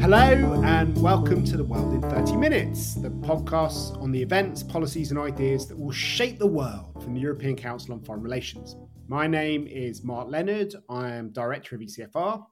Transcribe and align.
Hello, 0.00 0.62
and 0.62 1.00
welcome 1.02 1.42
to 1.44 1.56
The 1.56 1.64
World 1.64 1.94
in 1.94 2.02
30 2.02 2.36
Minutes, 2.36 2.94
the 2.94 3.08
podcast 3.08 4.00
on 4.02 4.12
the 4.12 4.20
events, 4.20 4.62
policies, 4.62 5.10
and 5.10 5.18
ideas 5.18 5.66
that 5.68 5.78
will 5.78 5.90
shape 5.90 6.38
the 6.38 6.46
world 6.46 7.02
from 7.02 7.14
the 7.14 7.20
European 7.20 7.56
Council 7.56 7.94
on 7.94 8.00
Foreign 8.02 8.22
Relations. 8.22 8.76
My 9.08 9.26
name 9.26 9.66
is 9.66 10.04
Mark 10.04 10.28
Leonard. 10.28 10.74
I 10.88 11.12
am 11.12 11.30
Director 11.30 11.76
of 11.76 11.80
ECFR. 11.80 12.44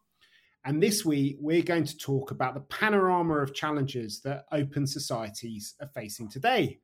And 0.65 0.83
this 0.83 1.05
week, 1.05 1.37
we're 1.41 1.63
going 1.63 1.85
to 1.85 1.97
talk 1.97 2.31
about 2.31 2.55
the 2.55 2.61
panorama 2.61 3.39
of 3.39 3.53
challenges 3.53 4.21
that 4.23 4.45
open 4.53 4.87
societies 4.87 5.75
are 5.81 5.91
facing 5.95 6.29
today. 6.29 6.79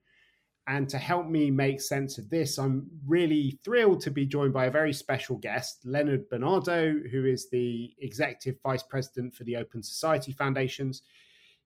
And 0.69 0.87
to 0.91 0.99
help 0.99 1.27
me 1.27 1.51
make 1.51 1.81
sense 1.81 2.19
of 2.19 2.29
this, 2.29 2.59
I'm 2.59 2.91
really 3.07 3.59
thrilled 3.65 4.03
to 4.03 4.11
be 4.11 4.27
joined 4.27 4.53
by 4.53 4.67
a 4.67 4.71
very 4.71 4.93
special 4.93 5.37
guest, 5.37 5.81
Leonard 5.87 6.29
Benardo, 6.29 7.11
who 7.11 7.25
is 7.25 7.49
the 7.49 7.95
Executive 8.01 8.61
Vice 8.63 8.83
President 8.83 9.35
for 9.35 9.45
the 9.45 9.57
Open 9.57 9.83
Society 9.83 10.33
Foundations. 10.33 11.03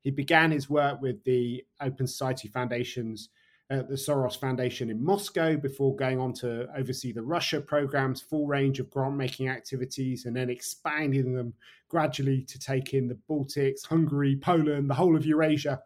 He 0.02 0.12
began 0.12 0.52
his 0.52 0.70
work 0.70 1.02
with 1.02 1.24
the 1.24 1.64
Open 1.80 2.06
Society 2.06 2.46
Foundations 2.46 3.30
at 3.70 3.88
the 3.88 3.96
Soros 3.96 4.38
Foundation 4.38 4.88
in 4.88 5.04
Moscow 5.04 5.56
before 5.56 5.96
going 5.96 6.20
on 6.20 6.32
to 6.34 6.68
oversee 6.76 7.10
the 7.10 7.22
Russia 7.22 7.60
program's 7.60 8.20
full 8.20 8.46
range 8.46 8.78
of 8.78 8.88
grant 8.90 9.16
making 9.16 9.48
activities 9.48 10.26
and 10.26 10.36
then 10.36 10.48
expanding 10.48 11.34
them 11.34 11.54
gradually 11.88 12.42
to 12.42 12.56
take 12.56 12.94
in 12.94 13.08
the 13.08 13.18
Baltics, 13.28 13.84
Hungary, 13.84 14.36
Poland, 14.36 14.88
the 14.88 14.94
whole 14.94 15.16
of 15.16 15.26
Eurasia 15.26 15.82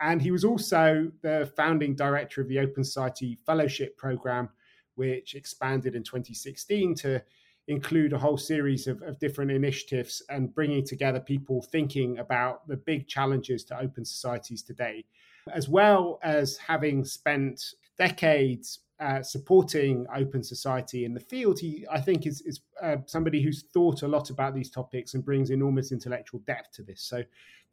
and 0.00 0.20
he 0.22 0.30
was 0.30 0.44
also 0.44 1.10
the 1.22 1.50
founding 1.56 1.94
director 1.94 2.40
of 2.40 2.48
the 2.48 2.58
Open 2.58 2.82
Society 2.84 3.38
Fellowship 3.46 3.96
Program, 3.96 4.48
which 4.94 5.34
expanded 5.34 5.94
in 5.94 6.02
2016 6.02 6.94
to 6.96 7.22
include 7.68 8.12
a 8.12 8.18
whole 8.18 8.38
series 8.38 8.86
of, 8.86 9.00
of, 9.02 9.18
different 9.18 9.50
initiatives 9.50 10.22
and 10.28 10.54
bringing 10.54 10.84
together 10.84 11.20
people 11.20 11.62
thinking 11.62 12.18
about 12.18 12.66
the 12.66 12.76
big 12.76 13.06
challenges 13.06 13.62
to 13.62 13.78
open 13.78 14.04
societies 14.04 14.62
today, 14.62 15.04
as 15.52 15.68
well 15.68 16.18
as 16.22 16.56
having 16.56 17.04
spent 17.04 17.74
decades 17.96 18.80
uh, 18.98 19.22
supporting 19.22 20.06
open 20.14 20.42
society 20.42 21.04
in 21.04 21.14
the 21.14 21.20
field. 21.20 21.60
He, 21.60 21.86
I 21.90 22.00
think, 22.00 22.26
is, 22.26 22.40
is 22.42 22.60
uh, 22.82 22.96
somebody 23.06 23.40
who's 23.42 23.62
thought 23.62 24.02
a 24.02 24.08
lot 24.08 24.30
about 24.30 24.54
these 24.54 24.70
topics 24.70 25.14
and 25.14 25.24
brings 25.24 25.50
enormous 25.50 25.92
intellectual 25.92 26.40
depth 26.40 26.72
to 26.72 26.82
this. 26.82 27.02
So, 27.02 27.22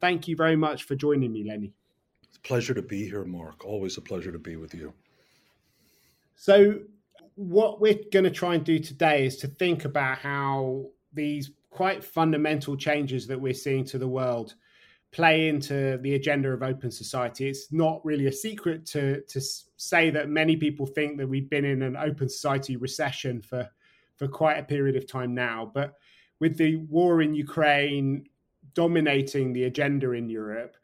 thank 0.00 0.28
you 0.28 0.36
very 0.36 0.56
much 0.56 0.84
for 0.84 0.94
joining 0.94 1.32
me, 1.32 1.44
Lenny. 1.44 1.72
It's 2.28 2.36
a 2.36 2.40
pleasure 2.40 2.74
to 2.74 2.82
be 2.82 3.04
here, 3.04 3.24
Mark. 3.24 3.64
Always 3.64 3.96
a 3.96 4.00
pleasure 4.00 4.32
to 4.32 4.38
be 4.38 4.56
with 4.56 4.74
you. 4.74 4.92
So, 6.36 6.80
what 7.34 7.80
we're 7.80 7.98
going 8.12 8.24
to 8.24 8.30
try 8.30 8.54
and 8.54 8.64
do 8.64 8.78
today 8.78 9.26
is 9.26 9.36
to 9.38 9.46
think 9.46 9.84
about 9.84 10.18
how 10.18 10.86
these 11.12 11.52
quite 11.70 12.02
fundamental 12.02 12.76
changes 12.76 13.26
that 13.26 13.40
we're 13.40 13.54
seeing 13.54 13.84
to 13.84 13.98
the 13.98 14.08
world 14.08 14.54
play 15.10 15.48
into 15.48 15.98
the 16.02 16.14
agenda 16.14 16.50
of 16.50 16.62
open 16.62 16.90
society. 16.90 17.48
It's 17.48 17.72
not 17.72 18.04
really 18.04 18.26
a 18.26 18.32
secret 18.32 18.84
to 18.86 19.22
to 19.22 19.40
say 19.76 20.10
that 20.10 20.28
many 20.28 20.56
people 20.56 20.86
think 20.86 21.16
that 21.18 21.28
we've 21.28 21.48
been 21.48 21.64
in 21.64 21.82
an 21.82 21.96
open 21.96 22.28
society 22.28 22.76
recession 22.76 23.40
for 23.40 23.68
for 24.16 24.28
quite 24.28 24.58
a 24.58 24.64
period 24.64 24.96
of 24.96 25.06
time 25.06 25.34
now, 25.34 25.70
but 25.72 25.94
with 26.40 26.56
the 26.56 26.76
war 26.76 27.22
in 27.22 27.34
Ukraine 27.34 28.26
dominating 28.74 29.52
the 29.52 29.64
agenda 29.64 30.12
in 30.12 30.28
Europe, 30.28 30.76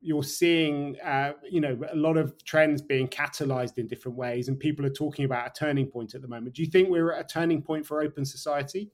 you're 0.00 0.24
seeing 0.24 0.98
uh, 1.00 1.32
you 1.48 1.60
know 1.60 1.78
a 1.92 1.96
lot 1.96 2.16
of 2.16 2.42
trends 2.44 2.80
being 2.80 3.08
catalyzed 3.08 3.78
in 3.78 3.86
different 3.86 4.16
ways 4.16 4.48
and 4.48 4.58
people 4.58 4.84
are 4.86 4.90
talking 4.90 5.24
about 5.24 5.46
a 5.46 5.52
turning 5.52 5.86
point 5.86 6.14
at 6.14 6.22
the 6.22 6.28
moment. 6.28 6.54
Do 6.54 6.62
you 6.62 6.70
think 6.70 6.88
we're 6.88 7.12
at 7.12 7.24
a 7.24 7.28
turning 7.28 7.62
point 7.62 7.86
for 7.86 8.02
open 8.02 8.24
society? 8.24 8.90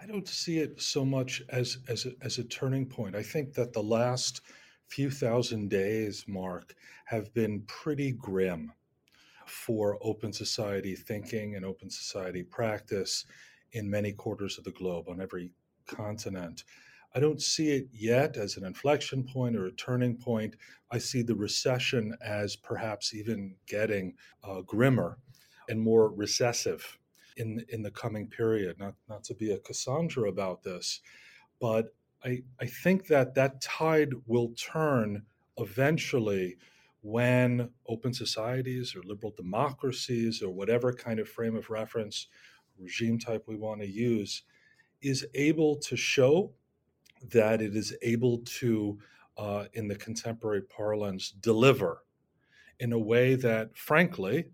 I 0.00 0.06
don't 0.06 0.28
see 0.28 0.58
it 0.58 0.80
so 0.80 1.04
much 1.04 1.42
as 1.48 1.78
as 1.88 2.06
a, 2.06 2.12
as 2.22 2.38
a 2.38 2.44
turning 2.44 2.86
point. 2.86 3.16
I 3.16 3.22
think 3.22 3.54
that 3.54 3.72
the 3.72 3.82
last 3.82 4.42
few 4.86 5.10
thousand 5.10 5.68
days 5.68 6.24
mark 6.28 6.74
have 7.04 7.32
been 7.34 7.62
pretty 7.66 8.12
grim 8.12 8.72
for 9.46 9.98
open 10.02 10.32
society 10.32 10.94
thinking 10.94 11.56
and 11.56 11.64
open 11.64 11.90
society 11.90 12.42
practice 12.42 13.24
in 13.72 13.88
many 13.88 14.12
quarters 14.12 14.58
of 14.58 14.64
the 14.64 14.70
globe 14.70 15.08
on 15.08 15.20
every 15.20 15.50
continent 15.86 16.64
I 17.14 17.20
don't 17.20 17.40
see 17.40 17.70
it 17.70 17.88
yet 17.92 18.36
as 18.36 18.56
an 18.56 18.64
inflection 18.64 19.24
point 19.24 19.56
or 19.56 19.66
a 19.66 19.72
turning 19.72 20.16
point. 20.16 20.56
I 20.90 20.98
see 20.98 21.22
the 21.22 21.34
recession 21.34 22.14
as 22.24 22.56
perhaps 22.56 23.14
even 23.14 23.56
getting 23.66 24.14
uh, 24.44 24.60
grimmer 24.62 25.18
and 25.68 25.80
more 25.80 26.10
recessive 26.10 26.98
in 27.36 27.64
in 27.68 27.82
the 27.82 27.90
coming 27.90 28.28
period. 28.28 28.78
Not 28.78 28.94
not 29.08 29.24
to 29.24 29.34
be 29.34 29.52
a 29.52 29.58
Cassandra 29.58 30.28
about 30.28 30.62
this, 30.62 31.00
but 31.60 31.94
I 32.24 32.42
I 32.60 32.66
think 32.66 33.06
that 33.08 33.34
that 33.34 33.60
tide 33.60 34.12
will 34.26 34.50
turn 34.50 35.22
eventually 35.58 36.56
when 37.02 37.70
open 37.86 38.12
societies 38.12 38.94
or 38.94 39.02
liberal 39.02 39.32
democracies 39.36 40.42
or 40.42 40.50
whatever 40.50 40.92
kind 40.92 41.20
of 41.20 41.28
frame 41.28 41.56
of 41.56 41.70
reference 41.70 42.26
regime 42.78 43.18
type 43.18 43.44
we 43.46 43.56
want 43.56 43.80
to 43.80 43.86
use 43.86 44.42
is 45.00 45.26
able 45.34 45.76
to 45.76 45.96
show 45.96 46.52
that 47.22 47.60
it 47.60 47.74
is 47.74 47.94
able 48.02 48.38
to, 48.38 48.98
uh, 49.36 49.66
in 49.72 49.88
the 49.88 49.96
contemporary 49.96 50.62
parlance, 50.62 51.30
deliver 51.30 52.04
in 52.80 52.92
a 52.92 52.98
way 52.98 53.34
that, 53.34 53.76
frankly, 53.76 54.50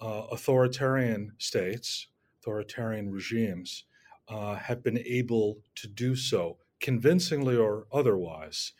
uh, 0.00 0.26
authoritarian 0.30 1.32
states, 1.38 2.08
authoritarian 2.40 3.10
regimes, 3.10 3.84
uh, 4.28 4.54
have 4.54 4.82
been 4.82 4.98
able 4.98 5.58
to 5.74 5.88
do 5.88 6.14
so 6.14 6.58
convincingly 6.80 7.56
or 7.56 7.86
otherwise. 7.92 8.72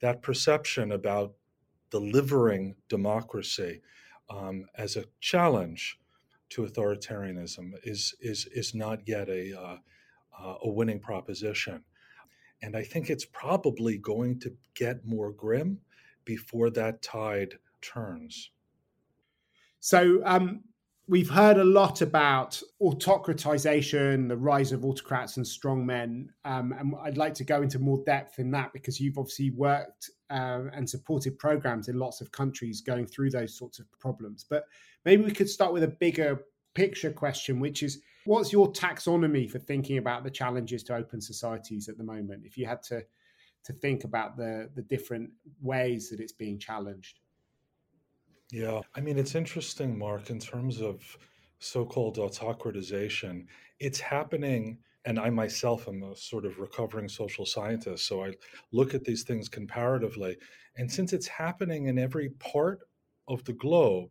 That 0.00 0.22
perception 0.22 0.92
about 0.92 1.34
delivering 1.90 2.76
democracy 2.88 3.80
um, 4.28 4.66
as 4.76 4.96
a 4.96 5.04
challenge 5.20 5.98
to 6.50 6.62
authoritarianism 6.62 7.72
is 7.82 8.14
is 8.20 8.46
is 8.52 8.74
not 8.74 9.00
yet 9.06 9.28
a 9.28 9.58
uh, 9.58 9.76
uh, 10.38 10.54
a 10.62 10.68
winning 10.68 11.00
proposition. 11.00 11.82
And 12.62 12.76
I 12.76 12.82
think 12.82 13.10
it's 13.10 13.24
probably 13.24 13.98
going 13.98 14.40
to 14.40 14.52
get 14.74 15.06
more 15.06 15.32
grim 15.32 15.78
before 16.24 16.70
that 16.70 17.02
tide 17.02 17.58
turns. 17.80 18.50
So, 19.80 20.20
um, 20.24 20.64
we've 21.08 21.30
heard 21.30 21.56
a 21.56 21.64
lot 21.64 22.00
about 22.02 22.60
autocratization, 22.82 24.28
the 24.28 24.36
rise 24.36 24.72
of 24.72 24.84
autocrats 24.84 25.36
and 25.36 25.46
strongmen. 25.46 26.26
Um, 26.44 26.74
and 26.76 26.94
I'd 27.02 27.16
like 27.16 27.34
to 27.34 27.44
go 27.44 27.62
into 27.62 27.78
more 27.78 28.02
depth 28.04 28.38
in 28.38 28.50
that 28.52 28.72
because 28.72 29.00
you've 29.00 29.18
obviously 29.18 29.50
worked 29.50 30.10
uh, 30.30 30.62
and 30.72 30.88
supported 30.88 31.38
programs 31.38 31.88
in 31.88 31.98
lots 31.98 32.20
of 32.20 32.32
countries 32.32 32.80
going 32.80 33.06
through 33.06 33.30
those 33.30 33.56
sorts 33.56 33.78
of 33.78 33.86
problems. 34.00 34.44
But 34.48 34.64
maybe 35.04 35.22
we 35.22 35.30
could 35.30 35.48
start 35.48 35.72
with 35.72 35.84
a 35.84 35.88
bigger 35.88 36.44
picture 36.74 37.12
question, 37.12 37.60
which 37.60 37.82
is 37.82 38.00
What's 38.26 38.52
your 38.52 38.72
taxonomy 38.72 39.50
for 39.50 39.58
thinking 39.58 39.98
about 39.98 40.24
the 40.24 40.30
challenges 40.30 40.82
to 40.84 40.96
open 40.96 41.20
societies 41.20 41.88
at 41.88 41.96
the 41.96 42.04
moment? 42.04 42.44
If 42.44 42.58
you 42.58 42.66
had 42.66 42.82
to 42.84 43.02
to 43.64 43.72
think 43.72 44.04
about 44.04 44.36
the 44.36 44.70
the 44.74 44.82
different 44.82 45.30
ways 45.60 46.10
that 46.10 46.20
it's 46.20 46.32
being 46.32 46.58
challenged. 46.58 47.20
Yeah, 48.50 48.80
I 48.94 49.00
mean 49.00 49.18
it's 49.18 49.34
interesting, 49.34 49.98
Mark, 49.98 50.30
in 50.30 50.38
terms 50.38 50.80
of 50.80 51.02
so-called 51.58 52.16
autocratization. 52.18 53.46
It's 53.80 54.00
happening 54.00 54.78
and 55.04 55.20
I 55.20 55.30
myself 55.30 55.86
am 55.86 56.02
a 56.02 56.16
sort 56.16 56.44
of 56.44 56.58
recovering 56.58 57.08
social 57.08 57.46
scientist, 57.46 58.06
so 58.06 58.24
I 58.24 58.32
look 58.72 58.92
at 58.92 59.04
these 59.04 59.22
things 59.22 59.48
comparatively. 59.48 60.36
And 60.76 60.90
since 60.90 61.12
it's 61.12 61.28
happening 61.28 61.86
in 61.86 61.96
every 61.96 62.30
part 62.30 62.80
of 63.28 63.44
the 63.44 63.52
globe, 63.52 64.10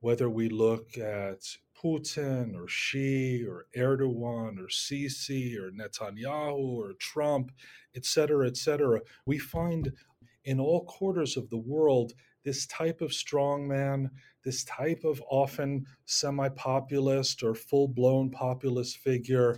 whether 0.00 0.28
we 0.28 0.48
look 0.48 0.98
at 0.98 1.42
Putin 1.82 2.54
or 2.54 2.68
Xi 2.68 3.44
or 3.44 3.66
Erdogan 3.76 4.58
or 4.58 4.68
Sisi 4.68 5.56
or 5.58 5.70
Netanyahu 5.70 6.58
or 6.58 6.92
Trump, 6.98 7.52
et 7.94 8.04
cetera, 8.04 8.46
et 8.46 8.56
cetera, 8.56 9.00
we 9.26 9.38
find 9.38 9.92
in 10.44 10.60
all 10.60 10.84
quarters 10.84 11.36
of 11.36 11.50
the 11.50 11.58
world 11.58 12.12
this 12.44 12.66
type 12.66 13.00
of 13.00 13.10
strongman, 13.10 14.08
this 14.44 14.64
type 14.64 15.02
of 15.04 15.20
often 15.28 15.84
semi 16.04 16.48
populist 16.50 17.42
or 17.42 17.54
full 17.54 17.88
blown 17.88 18.30
populist 18.30 18.98
figure, 18.98 19.56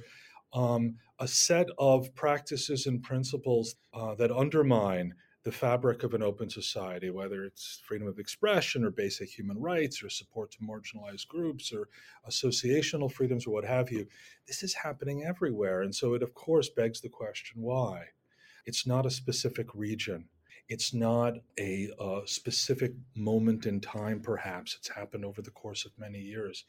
um, 0.55 0.97
a 1.19 1.29
set 1.29 1.69
of 1.79 2.15
practices 2.15 2.87
and 2.87 3.03
principles 3.03 3.77
uh, 3.93 4.15
that 4.15 4.31
undermine 4.31 5.13
the 5.49 5.53
fabric 5.53 6.03
of 6.03 6.13
an 6.13 6.23
open 6.23 6.51
society, 6.51 7.09
whether 7.09 7.43
it's 7.43 7.81
freedom 7.83 8.07
of 8.07 8.19
expression 8.19 8.85
or 8.85 8.91
basic 8.91 9.31
human 9.31 9.59
rights 9.59 10.03
or 10.03 10.11
support 10.11 10.51
to 10.51 10.59
marginalized 10.59 11.27
groups 11.27 11.73
or 11.73 11.89
associational 12.29 13.11
freedoms 13.11 13.47
or 13.47 13.51
what 13.53 13.65
have 13.65 13.91
you, 13.91 14.07
this 14.47 14.63
is 14.63 14.75
happening 14.75 15.25
everywhere. 15.25 15.81
And 15.81 15.95
so 15.95 16.13
it, 16.13 16.23
of 16.23 16.35
course, 16.35 16.69
begs 16.69 17.01
the 17.01 17.09
question 17.09 17.63
why? 17.63 18.09
It's 18.67 18.87
not 18.87 19.07
a 19.07 19.11
specific 19.11 19.69
region. 19.75 20.29
It's 20.69 20.93
not 20.93 21.39
a, 21.59 21.89
a 21.99 22.21
specific 22.27 22.93
moment 23.17 23.65
in 23.65 23.81
time, 23.81 24.21
perhaps. 24.21 24.77
It's 24.79 24.91
happened 24.91 25.25
over 25.25 25.41
the 25.41 25.51
course 25.51 25.87
of 25.87 25.99
many 25.99 26.19
years. 26.19 26.67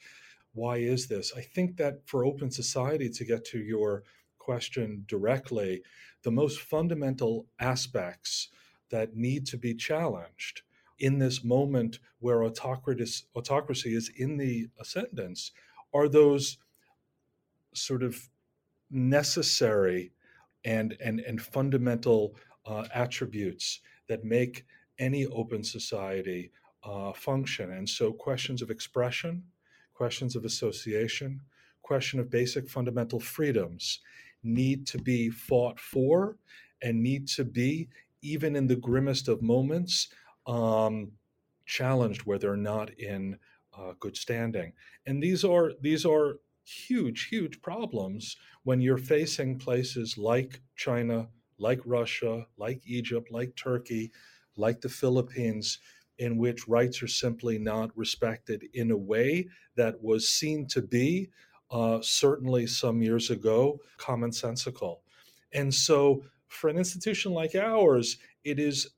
Why 0.53 0.77
is 0.77 1.09
this? 1.09 1.33
I 1.35 1.41
think 1.41 1.75
that 1.75 1.99
for 2.05 2.23
open 2.23 2.49
society, 2.49 3.09
to 3.09 3.25
get 3.25 3.43
to 3.47 3.59
your 3.59 4.03
question 4.37 5.03
directly, 5.05 5.83
the 6.23 6.31
most 6.31 6.61
fundamental 6.61 7.45
aspects 7.59 8.47
that 8.89 9.15
need 9.15 9.45
to 9.47 9.57
be 9.57 9.73
challenged 9.73 10.61
in 10.99 11.17
this 11.17 11.43
moment 11.43 11.99
where 12.19 12.43
autocracy, 12.43 13.25
is 13.95 14.11
in 14.17 14.37
the 14.37 14.67
ascendance 14.79 15.51
are 15.93 16.07
those 16.07 16.57
sort 17.73 18.03
of 18.03 18.29
necessary 18.91 20.11
and, 20.65 20.97
and, 20.99 21.19
and 21.21 21.41
fundamental 21.41 22.35
uh, 22.65 22.85
attributes 22.93 23.79
that 24.07 24.25
make 24.25 24.65
any 24.97 25.25
open 25.27 25.63
society 25.63 26.51
uh, 26.83 27.13
function. 27.13 27.71
And 27.71 27.87
so, 27.87 28.11
questions 28.11 28.61
of 28.61 28.69
expression, 28.69 29.43
questions 29.93 30.35
of 30.35 30.45
association, 30.45 31.41
question 31.81 32.19
of 32.19 32.29
basic 32.29 32.69
fundamental 32.69 33.19
freedoms 33.19 33.99
need 34.43 34.85
to 34.87 34.97
be 34.97 35.29
fought 35.29 35.79
for 35.79 36.37
and 36.81 37.01
need 37.01 37.27
to 37.27 37.43
be, 37.43 37.89
even 38.21 38.55
in 38.55 38.67
the 38.67 38.75
grimmest 38.75 39.27
of 39.27 39.41
moments, 39.41 40.09
um, 40.47 41.11
challenged 41.65 42.23
where 42.23 42.39
they're 42.39 42.57
not 42.57 42.89
in 42.99 43.37
uh, 43.77 43.93
good 43.99 44.17
standing. 44.17 44.73
And 45.05 45.21
these 45.21 45.43
are 45.43 45.73
these 45.81 46.05
are 46.05 46.39
huge, 46.63 47.27
huge 47.27 47.61
problems 47.61 48.37
when 48.63 48.81
you're 48.81 48.97
facing 48.97 49.57
places 49.57 50.17
like 50.17 50.61
China, 50.75 51.27
like 51.57 51.81
Russia, 51.85 52.45
like 52.57 52.81
Egypt, 52.85 53.31
like 53.31 53.55
Turkey, 53.55 54.11
like 54.55 54.81
the 54.81 54.89
Philippines, 54.89 55.79
in 56.19 56.37
which 56.37 56.67
rights 56.67 57.01
are 57.01 57.07
simply 57.07 57.57
not 57.57 57.95
respected 57.97 58.65
in 58.73 58.91
a 58.91 58.97
way 58.97 59.47
that 59.75 60.01
was 60.03 60.29
seen 60.29 60.67
to 60.67 60.81
be, 60.81 61.29
uh, 61.71 61.99
certainly 62.01 62.67
some 62.67 63.01
years 63.01 63.29
ago, 63.29 63.79
commonsensical. 63.97 64.97
And 65.53 65.73
so, 65.73 66.23
for 66.49 66.69
an 66.69 66.77
institution 66.77 67.31
like 67.31 67.55
ours, 67.55 68.17
it 68.43 68.59
is 68.59 68.89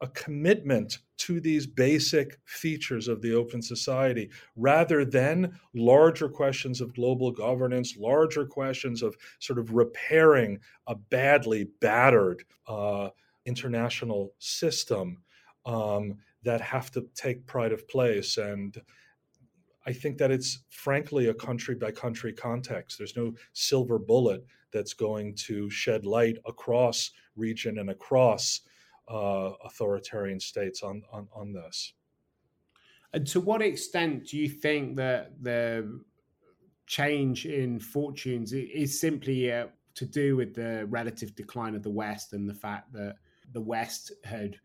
a 0.00 0.08
commitment 0.08 0.98
to 1.16 1.40
these 1.40 1.64
basic 1.64 2.40
features 2.44 3.06
of 3.06 3.22
the 3.22 3.32
open 3.32 3.62
society 3.62 4.28
rather 4.56 5.04
than 5.04 5.56
larger 5.74 6.28
questions 6.28 6.80
of 6.80 6.94
global 6.94 7.30
governance, 7.30 7.96
larger 7.96 8.44
questions 8.44 9.02
of 9.02 9.16
sort 9.38 9.60
of 9.60 9.72
repairing 9.72 10.58
a 10.88 10.96
badly 10.96 11.68
battered 11.80 12.42
uh, 12.66 13.08
international 13.46 14.32
system 14.38 15.22
um, 15.66 16.18
that 16.42 16.60
have 16.60 16.90
to 16.90 17.06
take 17.14 17.46
pride 17.46 17.72
of 17.72 17.86
place. 17.86 18.36
And 18.36 18.76
I 19.86 19.92
think 19.92 20.18
that 20.18 20.32
it's 20.32 20.64
frankly 20.70 21.28
a 21.28 21.34
country 21.34 21.76
by 21.76 21.92
country 21.92 22.32
context. 22.32 22.98
There's 22.98 23.16
no 23.16 23.34
silver 23.52 24.00
bullet 24.00 24.44
that's 24.72 24.94
going 24.94 25.34
to 25.34 25.68
shed 25.70 26.06
light 26.06 26.38
across 26.46 27.10
region 27.36 27.78
and 27.78 27.90
across 27.90 28.60
uh, 29.10 29.50
authoritarian 29.64 30.40
states 30.40 30.82
on, 30.82 31.02
on, 31.12 31.28
on 31.34 31.52
this. 31.52 31.94
And 33.12 33.26
to 33.28 33.40
what 33.40 33.60
extent 33.60 34.28
do 34.28 34.38
you 34.38 34.48
think 34.48 34.96
that 34.96 35.32
the 35.42 36.00
change 36.86 37.46
in 37.46 37.78
fortunes 37.78 38.52
is 38.52 39.00
simply 39.00 39.52
uh, 39.52 39.66
to 39.94 40.06
do 40.06 40.36
with 40.36 40.54
the 40.54 40.86
relative 40.86 41.34
decline 41.34 41.74
of 41.74 41.82
the 41.82 41.90
West 41.90 42.32
and 42.32 42.48
the 42.48 42.54
fact 42.54 42.92
that 42.92 43.16
the 43.52 43.60
West 43.60 44.12
had 44.24 44.56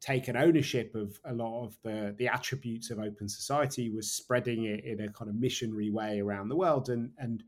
taken 0.00 0.36
ownership 0.36 0.94
of 0.94 1.18
a 1.24 1.32
lot 1.32 1.64
of 1.64 1.78
the, 1.82 2.14
the 2.18 2.28
attributes 2.28 2.90
of 2.90 2.98
open 2.98 3.26
society, 3.26 3.88
was 3.88 4.12
spreading 4.12 4.64
it 4.64 4.84
in 4.84 5.00
a 5.00 5.12
kind 5.12 5.30
of 5.30 5.36
missionary 5.36 5.90
way 5.90 6.20
around 6.20 6.48
the 6.48 6.56
world, 6.56 6.90
and, 6.90 7.10
and 7.16 7.42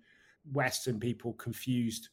Western 0.53 1.01
people 1.01 1.33
confused 1.35 2.09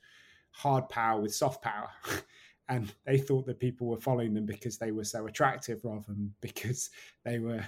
hard 0.52 0.88
power 0.90 1.22
with 1.22 1.34
soft 1.34 1.62
power. 1.64 1.90
and 2.70 2.94
they 3.06 3.18
thought 3.18 3.46
that 3.46 3.60
people 3.60 3.88
were 3.88 4.00
following 4.00 4.34
them 4.34 4.46
because 4.46 4.78
they 4.78 4.92
were 4.92 5.04
so 5.04 5.28
attractive 5.28 5.82
rather 5.84 6.06
than 6.08 6.34
because 6.42 6.90
they 7.26 7.40
were 7.40 7.64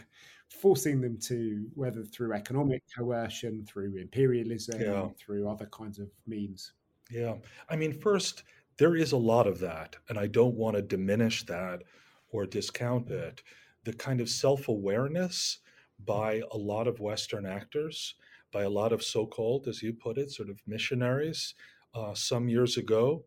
forcing 0.49 1.01
them 1.01 1.17
to 1.19 1.65
whether 1.73 2.03
through 2.03 2.33
economic 2.33 2.81
coercion 2.95 3.65
through 3.65 3.97
imperialism 3.97 4.79
yeah. 4.79 5.07
through 5.17 5.49
other 5.49 5.65
kinds 5.67 5.99
of 5.99 6.07
means 6.27 6.73
yeah 7.09 7.33
i 7.69 7.75
mean 7.75 7.91
first 7.91 8.43
there 8.77 8.95
is 8.95 9.11
a 9.11 9.17
lot 9.17 9.47
of 9.47 9.59
that 9.59 9.95
and 10.09 10.19
i 10.19 10.27
don't 10.27 10.55
want 10.55 10.75
to 10.75 10.81
diminish 10.81 11.45
that 11.45 11.81
or 12.29 12.45
discount 12.45 13.09
it 13.09 13.41
the 13.83 13.93
kind 13.93 14.21
of 14.21 14.29
self-awareness 14.29 15.59
by 16.05 16.41
a 16.51 16.57
lot 16.57 16.87
of 16.87 16.99
western 16.99 17.45
actors 17.45 18.15
by 18.55 18.63
a 18.63 18.69
lot 18.69 18.93
of 18.93 19.03
so-called 19.03 19.67
as 19.67 19.83
you 19.83 19.91
put 19.91 20.17
it 20.17 20.31
sort 20.31 20.49
of 20.49 20.61
missionaries 20.65 21.55
uh, 21.93 22.13
some 22.13 22.47
years 22.47 22.77
ago 22.77 23.25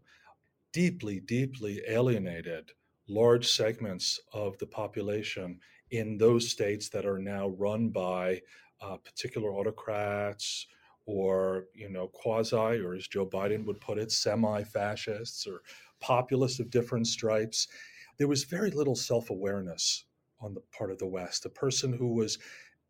deeply, 0.72 1.20
deeply 1.20 1.82
alienated 1.86 2.70
large 3.10 3.46
segments 3.46 4.18
of 4.32 4.56
the 4.56 4.66
population 4.66 5.60
in 5.90 6.16
those 6.16 6.48
states 6.48 6.88
that 6.88 7.04
are 7.04 7.18
now 7.18 7.48
run 7.58 7.90
by 7.90 8.40
uh, 8.80 8.96
particular 8.96 9.50
autocrats 9.52 10.66
or 11.04 11.66
you 11.74 11.90
know 11.90 12.06
quasi 12.08 12.80
or 12.80 12.94
as 12.94 13.06
joe 13.06 13.26
biden 13.26 13.66
would 13.66 13.80
put 13.82 13.98
it 13.98 14.10
semi-fascists 14.10 15.46
or 15.46 15.60
populists 16.00 16.58
of 16.58 16.70
different 16.70 17.06
stripes. 17.06 17.68
There 18.16 18.28
was 18.28 18.44
very 18.44 18.70
little 18.70 18.96
self-awareness 18.96 20.04
on 20.40 20.54
the 20.54 20.62
part 20.72 20.90
of 20.90 20.98
the 20.98 21.06
west. 21.06 21.44
A 21.44 21.50
person 21.50 21.92
who 21.92 22.14
was 22.14 22.38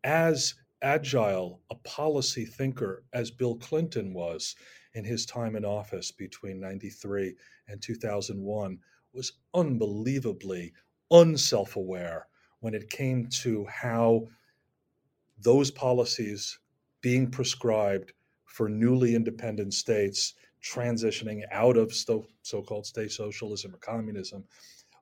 as 0.05 0.55
agile 0.81 1.59
a 1.71 1.75
policy 1.75 2.45
thinker 2.45 3.03
as 3.13 3.31
bill 3.31 3.55
clinton 3.55 4.13
was 4.13 4.55
in 4.93 5.03
his 5.03 5.25
time 5.25 5.55
in 5.55 5.65
office 5.65 6.11
between 6.11 6.59
93 6.59 7.35
and 7.67 7.81
2001 7.81 8.79
was 9.13 9.33
unbelievably 9.53 10.71
unself 11.11 11.75
aware 11.75 12.27
when 12.61 12.73
it 12.73 12.89
came 12.89 13.27
to 13.27 13.65
how 13.65 14.25
those 15.41 15.71
policies 15.71 16.59
being 17.01 17.29
prescribed 17.29 18.13
for 18.45 18.69
newly 18.69 19.15
independent 19.15 19.73
states 19.73 20.33
transitioning 20.63 21.41
out 21.51 21.77
of 21.77 21.93
so 21.93 22.25
called 22.67 22.85
state 22.85 23.11
socialism 23.11 23.73
or 23.73 23.77
communism 23.77 24.43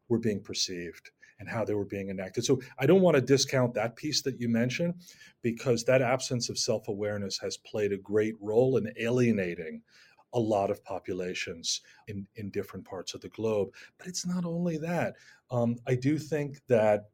were 0.10 0.20
being 0.20 0.42
perceived 0.42 1.12
and 1.40 1.48
how 1.50 1.64
they 1.64 1.74
were 1.74 1.86
being 1.86 2.10
enacted. 2.10 2.46
So 2.46 2.60
I 2.80 2.86
don't 2.86 3.02
want 3.02 3.16
to 3.16 3.22
discount 3.22 3.74
that 3.76 3.96
piece 3.96 4.22
that 4.24 4.40
you 4.40 4.50
mentioned 4.50 4.96
because 5.42 5.84
that 5.84 6.02
absence 6.02 6.50
of 6.50 6.58
self 6.58 6.88
awareness 6.88 7.38
has 7.40 7.58
played 7.58 7.92
a 7.92 7.98
great 7.98 8.36
role 8.40 8.78
in 8.78 8.92
alienating 8.98 9.82
a 10.34 10.40
lot 10.40 10.70
of 10.70 10.84
populations 10.84 11.82
in, 12.08 12.28
in 12.36 12.50
different 12.50 12.86
parts 12.86 13.14
of 13.14 13.22
the 13.22 13.30
globe. 13.30 13.70
But 13.98 14.08
it's 14.08 14.26
not 14.26 14.46
only 14.46 14.78
that. 14.80 15.16
Um, 15.52 15.78
I 15.88 15.96
do 15.96 16.18
think 16.18 16.60
that 16.68 17.10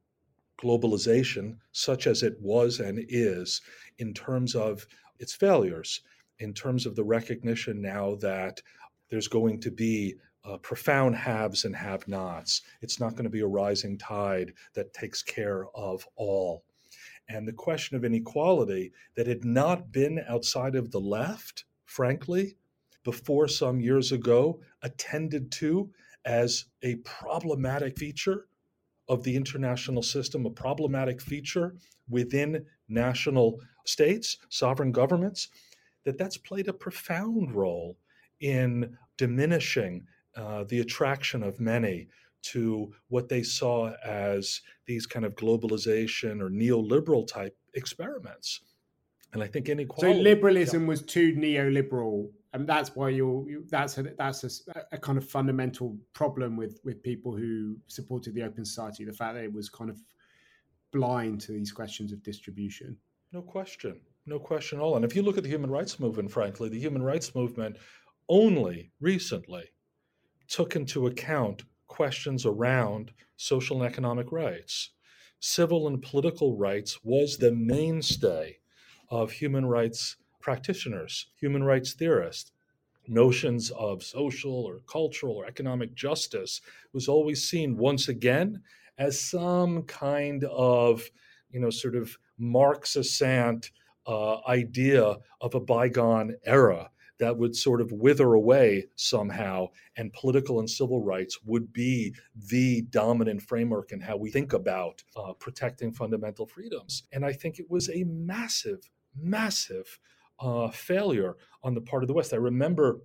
globalization, 0.62 1.57
such 1.71 2.07
as 2.07 2.24
it 2.24 2.36
was 2.39 2.79
and 2.79 3.03
is, 3.09 3.62
in 4.00 4.13
terms 4.13 4.55
of 4.55 4.86
its 5.19 5.33
failures, 5.33 6.01
in 6.39 6.53
terms 6.53 6.86
of 6.86 6.95
the 6.95 7.03
recognition 7.03 7.81
now 7.81 8.15
that 8.15 8.62
there's 9.09 9.27
going 9.27 9.59
to 9.62 9.71
be 9.71 10.15
uh, 10.45 10.57
profound 10.57 11.15
haves 11.15 11.65
and 11.65 11.75
have 11.75 12.07
nots. 12.07 12.62
It's 12.81 13.00
not 13.00 13.12
going 13.12 13.23
to 13.23 13.29
be 13.29 13.41
a 13.41 13.47
rising 13.47 13.97
tide 13.97 14.53
that 14.73 14.93
takes 14.93 15.21
care 15.21 15.67
of 15.75 16.05
all. 16.15 16.63
And 17.29 17.47
the 17.47 17.53
question 17.53 17.95
of 17.95 18.03
inequality 18.03 18.91
that 19.15 19.27
had 19.27 19.45
not 19.45 19.91
been 19.91 20.23
outside 20.27 20.75
of 20.75 20.91
the 20.91 21.00
left, 21.00 21.65
frankly, 21.85 22.57
before 23.03 23.47
some 23.47 23.79
years 23.79 24.12
ago, 24.12 24.59
attended 24.81 25.51
to 25.53 25.89
as 26.25 26.65
a 26.83 26.95
problematic 26.97 27.97
feature 27.97 28.47
of 29.09 29.23
the 29.23 29.35
international 29.35 30.03
system, 30.03 30.45
a 30.45 30.50
problematic 30.50 31.21
feature 31.21 31.75
within 32.09 32.65
national 32.88 33.59
states, 33.85 34.38
sovereign 34.50 34.91
governments, 34.91 35.50
that 36.05 36.17
that's 36.17 36.38
played 36.38 36.67
a 36.67 36.73
profound 36.73 37.53
role 37.53 37.97
in 38.39 38.97
diminishing 39.17 40.05
uh, 40.35 40.63
the 40.65 40.79
attraction 40.79 41.43
of 41.43 41.59
many 41.59 42.07
to 42.43 42.91
what 43.07 43.29
they 43.29 43.41
saw 43.41 43.93
as 44.03 44.61
these 44.85 45.05
kind 45.05 45.25
of 45.25 45.35
globalization 45.35 46.41
or 46.41 46.49
neoliberal 46.49 47.25
type 47.25 47.57
experiments. 47.73 48.61
And 49.31 49.41
I 49.41 49.47
think 49.47 49.69
inequality. 49.69 50.19
So 50.19 50.21
liberalism 50.21 50.81
yeah. 50.83 50.87
was 50.89 51.01
too 51.01 51.33
neoliberal, 51.33 52.29
and 52.53 52.67
that's 52.67 52.95
why 52.95 53.09
you're. 53.09 53.49
You, 53.49 53.65
that's 53.67 53.97
a 53.97 54.03
that's 54.03 54.43
a, 54.43 54.81
a, 54.91 54.97
kind 54.97 55.17
of 55.17 55.27
fundamental 55.27 55.97
problem 56.13 56.55
with 56.55 56.79
with 56.83 57.01
people 57.01 57.35
who 57.35 57.75
supported 57.87 58.35
the 58.35 58.43
open 58.43 58.63
society. 58.63 59.05
The 59.05 59.13
fact 59.13 59.33
that 59.33 59.43
it 59.43 59.51
was 59.51 59.69
kind 59.69 59.89
of 59.89 59.99
blind 60.91 61.41
to 61.41 61.51
these 61.51 61.71
questions 61.71 62.11
of 62.11 62.21
distribution. 62.21 62.95
No 63.31 63.41
question, 63.41 63.99
no 64.27 64.37
question 64.37 64.77
at 64.77 64.83
all. 64.83 64.95
And 64.95 65.03
if 65.03 65.15
you 65.15 65.23
look 65.23 65.37
at 65.37 65.43
the 65.43 65.49
human 65.49 65.71
rights 65.71 65.99
movement, 65.99 66.29
frankly, 66.29 66.69
the 66.69 66.79
human 66.79 67.01
rights 67.01 67.33
movement 67.33 67.77
only 68.29 68.91
recently 69.01 69.63
took 70.47 70.75
into 70.75 71.07
account 71.07 71.63
questions 71.88 72.45
around 72.45 73.12
social 73.38 73.81
and 73.81 73.91
economic 73.91 74.31
rights. 74.31 74.91
Civil 75.39 75.88
and 75.88 76.01
political 76.01 76.55
rights 76.55 77.00
was 77.03 77.38
the 77.38 77.51
mainstay 77.51 78.57
of 79.09 79.31
human 79.31 79.65
rights 79.65 80.17
practitioners, 80.39 81.27
human 81.39 81.63
rights 81.63 81.93
theorists. 81.93 82.51
notions 83.07 83.69
of 83.71 84.01
social 84.01 84.63
or 84.65 84.79
cultural 84.88 85.35
or 85.35 85.45
economic 85.45 85.93
justice 85.93 86.62
was 86.93 87.07
always 87.07 87.50
seen 87.50 87.77
once 87.77 88.07
again 88.07 88.62
as 88.97 89.19
some 89.19 89.83
kind 89.83 90.45
of, 90.45 91.03
you 91.51 91.59
know, 91.59 91.69
sort 91.69 91.95
of 91.95 92.17
Marxist 92.38 93.21
uh, 94.07 94.38
idea 94.47 95.17
of 95.41 95.55
a 95.55 95.59
bygone 95.59 96.35
era 96.45 96.89
that 97.20 97.38
would 97.38 97.55
sort 97.55 97.82
of 97.82 97.91
wither 97.91 98.34
away 98.34 98.88
somehow, 98.96 99.67
and 99.98 100.13
political 100.13 100.60
and 100.60 100.70
civil 100.70 101.01
rights 101.01 101.39
would 101.46 101.72
be 101.72 102.13
the 102.50 102.82
dominant 102.89 103.41
framework 103.41 103.91
in 103.91 104.01
how 104.01 104.17
we 104.17 104.32
think 104.32 104.53
about 104.53 105.03
uh, 105.15 105.34
protecting 105.34 105.93
fundamental 105.93 106.46
freedoms. 106.46 107.03
And 107.12 107.25
I 107.25 107.34
think 107.34 107.60
it 107.60 107.70
was 107.70 107.89
a 107.89 108.03
massive, 108.05 108.89
massive 109.15 110.00
uh, 110.39 110.70
failure 110.70 111.38
on 111.63 111.74
the 111.74 111.82
part 111.82 112.03
of 112.03 112.08
the 112.08 112.13
West. 112.13 112.34
I 112.34 112.38
remember 112.38 113.01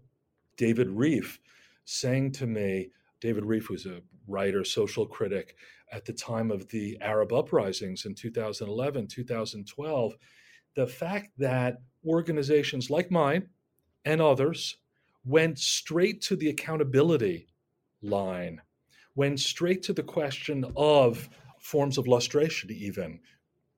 David 0.56 0.88
Rieff 0.88 1.38
saying 1.84 2.32
to 2.32 2.46
me, 2.46 2.90
David 3.20 3.44
Rieff 3.44 3.68
was 3.68 3.86
a 3.86 4.00
writer, 4.26 4.64
social 4.64 5.06
critic 5.06 5.56
at 5.92 6.04
the 6.04 6.12
time 6.12 6.50
of 6.50 6.68
the 6.68 6.98
Arab 7.00 7.32
uprisings 7.32 8.04
in 8.04 8.14
2011, 8.14 9.06
2012. 9.06 10.14
The 10.76 10.86
fact 10.86 11.30
that 11.38 11.78
organizations 12.06 12.90
like 12.90 13.10
mine, 13.10 13.48
and 14.08 14.22
others 14.22 14.78
went 15.26 15.58
straight 15.58 16.22
to 16.22 16.34
the 16.34 16.48
accountability 16.48 17.46
line, 18.00 18.58
went 19.14 19.38
straight 19.38 19.82
to 19.82 19.92
the 19.92 20.02
question 20.02 20.64
of 20.76 21.28
forms 21.60 21.98
of 21.98 22.08
lustration, 22.08 22.70
even 22.70 23.20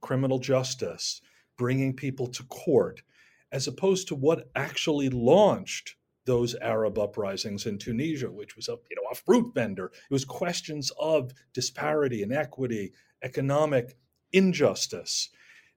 criminal 0.01 0.39
justice, 0.39 1.21
bringing 1.59 1.93
people 1.93 2.29
to 2.29 2.45
court, 2.45 3.03
as 3.51 3.67
opposed 3.67 4.07
to 4.07 4.15
what 4.15 4.49
actually 4.55 5.09
launched 5.09 5.97
those 6.27 6.55
Arab 6.63 6.97
uprisings 6.97 7.67
in 7.67 7.77
Tunisia, 7.77 8.31
which 8.31 8.55
was 8.55 8.69
a 8.69 8.77
you 8.89 8.97
know 8.97 9.11
a 9.11 9.17
fruit 9.17 9.53
vendor. 9.53 9.87
It 9.87 10.13
was 10.13 10.25
questions 10.25 10.93
of 11.01 11.33
disparity, 11.53 12.23
inequity, 12.23 12.93
economic 13.25 13.97
injustice. 14.33 15.31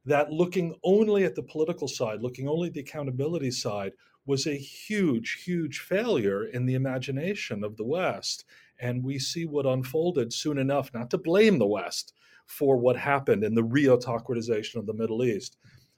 That 0.05 0.31
looking 0.31 0.75
only 0.83 1.23
at 1.23 1.33
the 1.33 1.41
political 1.41 1.87
side, 1.87 2.21
looking 2.21 2.47
only 2.47 2.67
at 2.67 2.73
the 2.73 2.81
accountability 2.81 3.49
side, 3.49 3.93
was 4.25 4.47
a 4.47 4.57
huge, 4.57 5.43
huge 5.43 5.79
failure 5.79 6.45
in 6.45 6.65
the 6.65 6.75
imagination 6.75 7.63
of 7.63 7.77
the 7.77 7.83
West. 7.83 8.45
And 8.79 9.03
we 9.03 9.19
see 9.19 9.45
what 9.45 9.65
unfolded 9.65 10.33
soon 10.33 10.57
enough, 10.57 10.93
not 10.93 11.09
to 11.11 11.17
blame 11.17 11.59
the 11.59 11.67
West 11.67 12.13
for 12.45 12.77
what 12.77 12.97
happened 12.97 13.43
in 13.43 13.55
the 13.55 13.63
re 13.63 13.85
autocratization 13.85 14.75
of 14.75 14.85
the 14.85 14.93
Middle 14.93 15.23
East, 15.23 15.57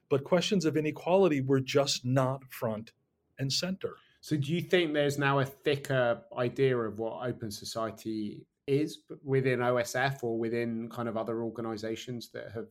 but 0.10 0.24
questions 0.24 0.65
of 0.65 0.77
inequality 0.77 1.41
were 1.41 1.60
just 1.60 2.05
not 2.05 2.44
front 2.50 2.91
and 3.39 3.51
center. 3.51 3.96
So, 4.22 4.36
do 4.36 4.53
you 4.53 4.62
think 4.62 4.94
there's 4.94 5.17
now 5.17 5.39
a 5.39 5.46
thicker 5.46 6.22
idea 6.38 6.77
of 6.77 6.98
what 6.98 7.27
open 7.27 7.51
society 7.51 8.46
is 8.67 9.00
within 9.24 9.60
OSF 9.60 10.24
or 10.24 10.38
within 10.38 10.89
kind 10.89 11.08
of 11.08 11.17
other 11.17 11.44
organizations 11.44 12.29
that 12.29 12.51
have 12.51 12.67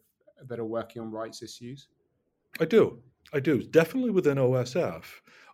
that 0.48 0.58
are 0.58 0.64
working 0.64 1.02
on 1.02 1.10
rights 1.10 1.42
issues? 1.42 1.88
I 2.60 2.64
do. 2.64 3.00
I 3.32 3.40
do. 3.40 3.62
Definitely 3.62 4.10
within 4.10 4.38
OSF. 4.38 5.04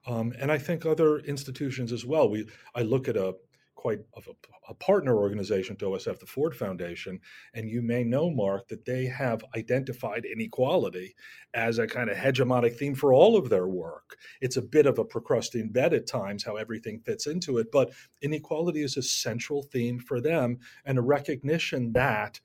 Um, 0.06 0.32
and 0.38 0.50
I 0.50 0.58
think 0.58 0.86
other 0.86 1.18
institutions 1.18 1.92
as 1.92 2.04
well. 2.04 2.28
We 2.28 2.46
I 2.74 2.82
look 2.82 3.08
at 3.08 3.16
a 3.16 3.34
quite 3.80 4.00
of 4.12 4.28
a, 4.28 4.32
a, 4.68 4.74
partner 4.74 5.16
organization 5.16 5.74
to 5.74 5.86
OSF, 5.86 6.18
the 6.20 6.26
Ford 6.26 6.54
Foundation, 6.54 7.18
and 7.54 7.70
you 7.70 7.80
may 7.80 8.04
know, 8.04 8.28
Mark, 8.28 8.68
that 8.68 8.84
they 8.84 9.06
have 9.06 9.42
identified 9.56 10.26
inequality 10.26 11.14
as 11.54 11.78
a 11.78 11.86
kind 11.86 12.10
of 12.10 12.16
hegemonic 12.18 12.76
theme 12.76 12.94
for 12.94 13.14
all 13.14 13.38
of 13.38 13.48
their 13.48 13.68
work. 13.68 14.18
It's 14.42 14.58
a 14.58 14.62
bit 14.62 14.84
of 14.84 14.98
a 14.98 15.04
Procrustean 15.04 15.72
bed 15.72 15.94
at 15.94 16.06
times, 16.06 16.44
how 16.44 16.56
everything 16.56 17.00
fits 17.00 17.26
into 17.26 17.56
it, 17.56 17.68
but 17.72 17.90
inequality 18.20 18.82
is 18.82 18.98
a 18.98 19.02
central 19.02 19.62
theme 19.62 19.98
for 19.98 20.20
them, 20.20 20.58
and 20.84 20.98
a 20.98 21.02
recognition 21.02 21.94
that 21.94 22.38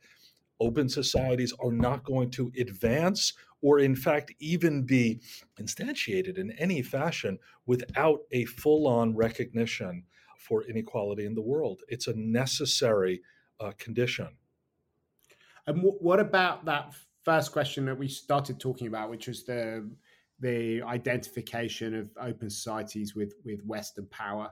open 0.61 0.87
societies 0.87 1.53
are 1.59 1.73
not 1.73 2.05
going 2.05 2.31
to 2.31 2.49
advance 2.57 3.33
or 3.65 3.79
in 3.79 3.95
fact 3.95 4.31
even 4.37 4.83
be 4.83 5.19
instantiated 5.59 6.37
in 6.37 6.51
any 6.51 6.83
fashion 6.83 7.39
without 7.65 8.19
a 8.31 8.45
full 8.45 8.85
on 8.85 9.15
recognition 9.15 10.03
for 10.37 10.61
inequality 10.65 11.25
in 11.25 11.33
the 11.33 11.41
world. 11.41 11.81
It's 11.87 12.05
a 12.05 12.13
necessary 12.13 13.23
uh, 13.59 13.71
condition. 13.79 14.29
And 15.65 15.77
w- 15.77 15.97
what 15.99 16.19
about 16.19 16.63
that 16.65 16.93
first 17.23 17.51
question 17.51 17.85
that 17.85 17.97
we 17.97 18.07
started 18.07 18.59
talking 18.59 18.85
about, 18.85 19.09
which 19.09 19.27
was 19.27 19.43
the 19.45 19.89
the 20.39 20.83
identification 20.83 21.95
of 21.95 22.09
open 22.21 22.51
societies 22.51 23.15
with 23.15 23.33
with 23.43 23.65
Western 23.65 24.05
power? 24.11 24.51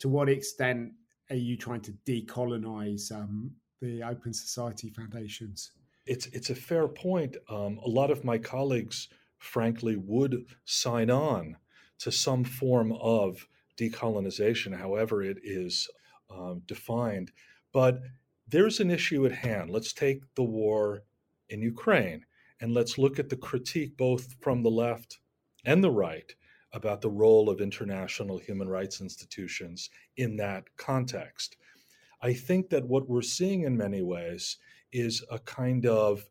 To 0.00 0.08
what 0.08 0.28
extent 0.28 0.94
are 1.30 1.36
you 1.36 1.56
trying 1.56 1.82
to 1.82 1.92
decolonize 2.04 3.12
um, 3.12 3.52
the 3.80 4.02
Open 4.02 4.32
Society 4.32 4.90
foundations? 4.90 5.70
It's 6.08 6.26
it's 6.28 6.50
a 6.50 6.54
fair 6.54 6.88
point. 6.88 7.36
Um, 7.48 7.78
a 7.84 7.88
lot 7.88 8.10
of 8.10 8.24
my 8.24 8.38
colleagues, 8.38 9.08
frankly, 9.36 9.96
would 9.96 10.46
sign 10.64 11.10
on 11.10 11.56
to 11.98 12.10
some 12.10 12.44
form 12.44 12.92
of 12.92 13.46
decolonization, 13.78 14.76
however 14.76 15.22
it 15.22 15.38
is 15.44 15.88
um, 16.30 16.62
defined. 16.66 17.30
But 17.72 18.00
there's 18.48 18.80
an 18.80 18.90
issue 18.90 19.26
at 19.26 19.32
hand. 19.32 19.70
Let's 19.70 19.92
take 19.92 20.22
the 20.34 20.42
war 20.42 21.02
in 21.48 21.60
Ukraine 21.60 22.24
and 22.60 22.72
let's 22.72 22.98
look 22.98 23.18
at 23.18 23.28
the 23.28 23.36
critique 23.36 23.96
both 23.96 24.34
from 24.40 24.62
the 24.62 24.70
left 24.70 25.18
and 25.64 25.84
the 25.84 25.90
right 25.90 26.34
about 26.72 27.00
the 27.00 27.10
role 27.10 27.48
of 27.48 27.60
international 27.60 28.38
human 28.38 28.68
rights 28.68 29.00
institutions 29.00 29.90
in 30.16 30.36
that 30.36 30.64
context. 30.76 31.56
I 32.20 32.32
think 32.32 32.70
that 32.70 32.86
what 32.86 33.08
we're 33.08 33.22
seeing 33.22 33.62
in 33.62 33.76
many 33.76 34.02
ways 34.02 34.56
is 34.92 35.24
a 35.30 35.38
kind 35.40 35.86
of 35.86 36.24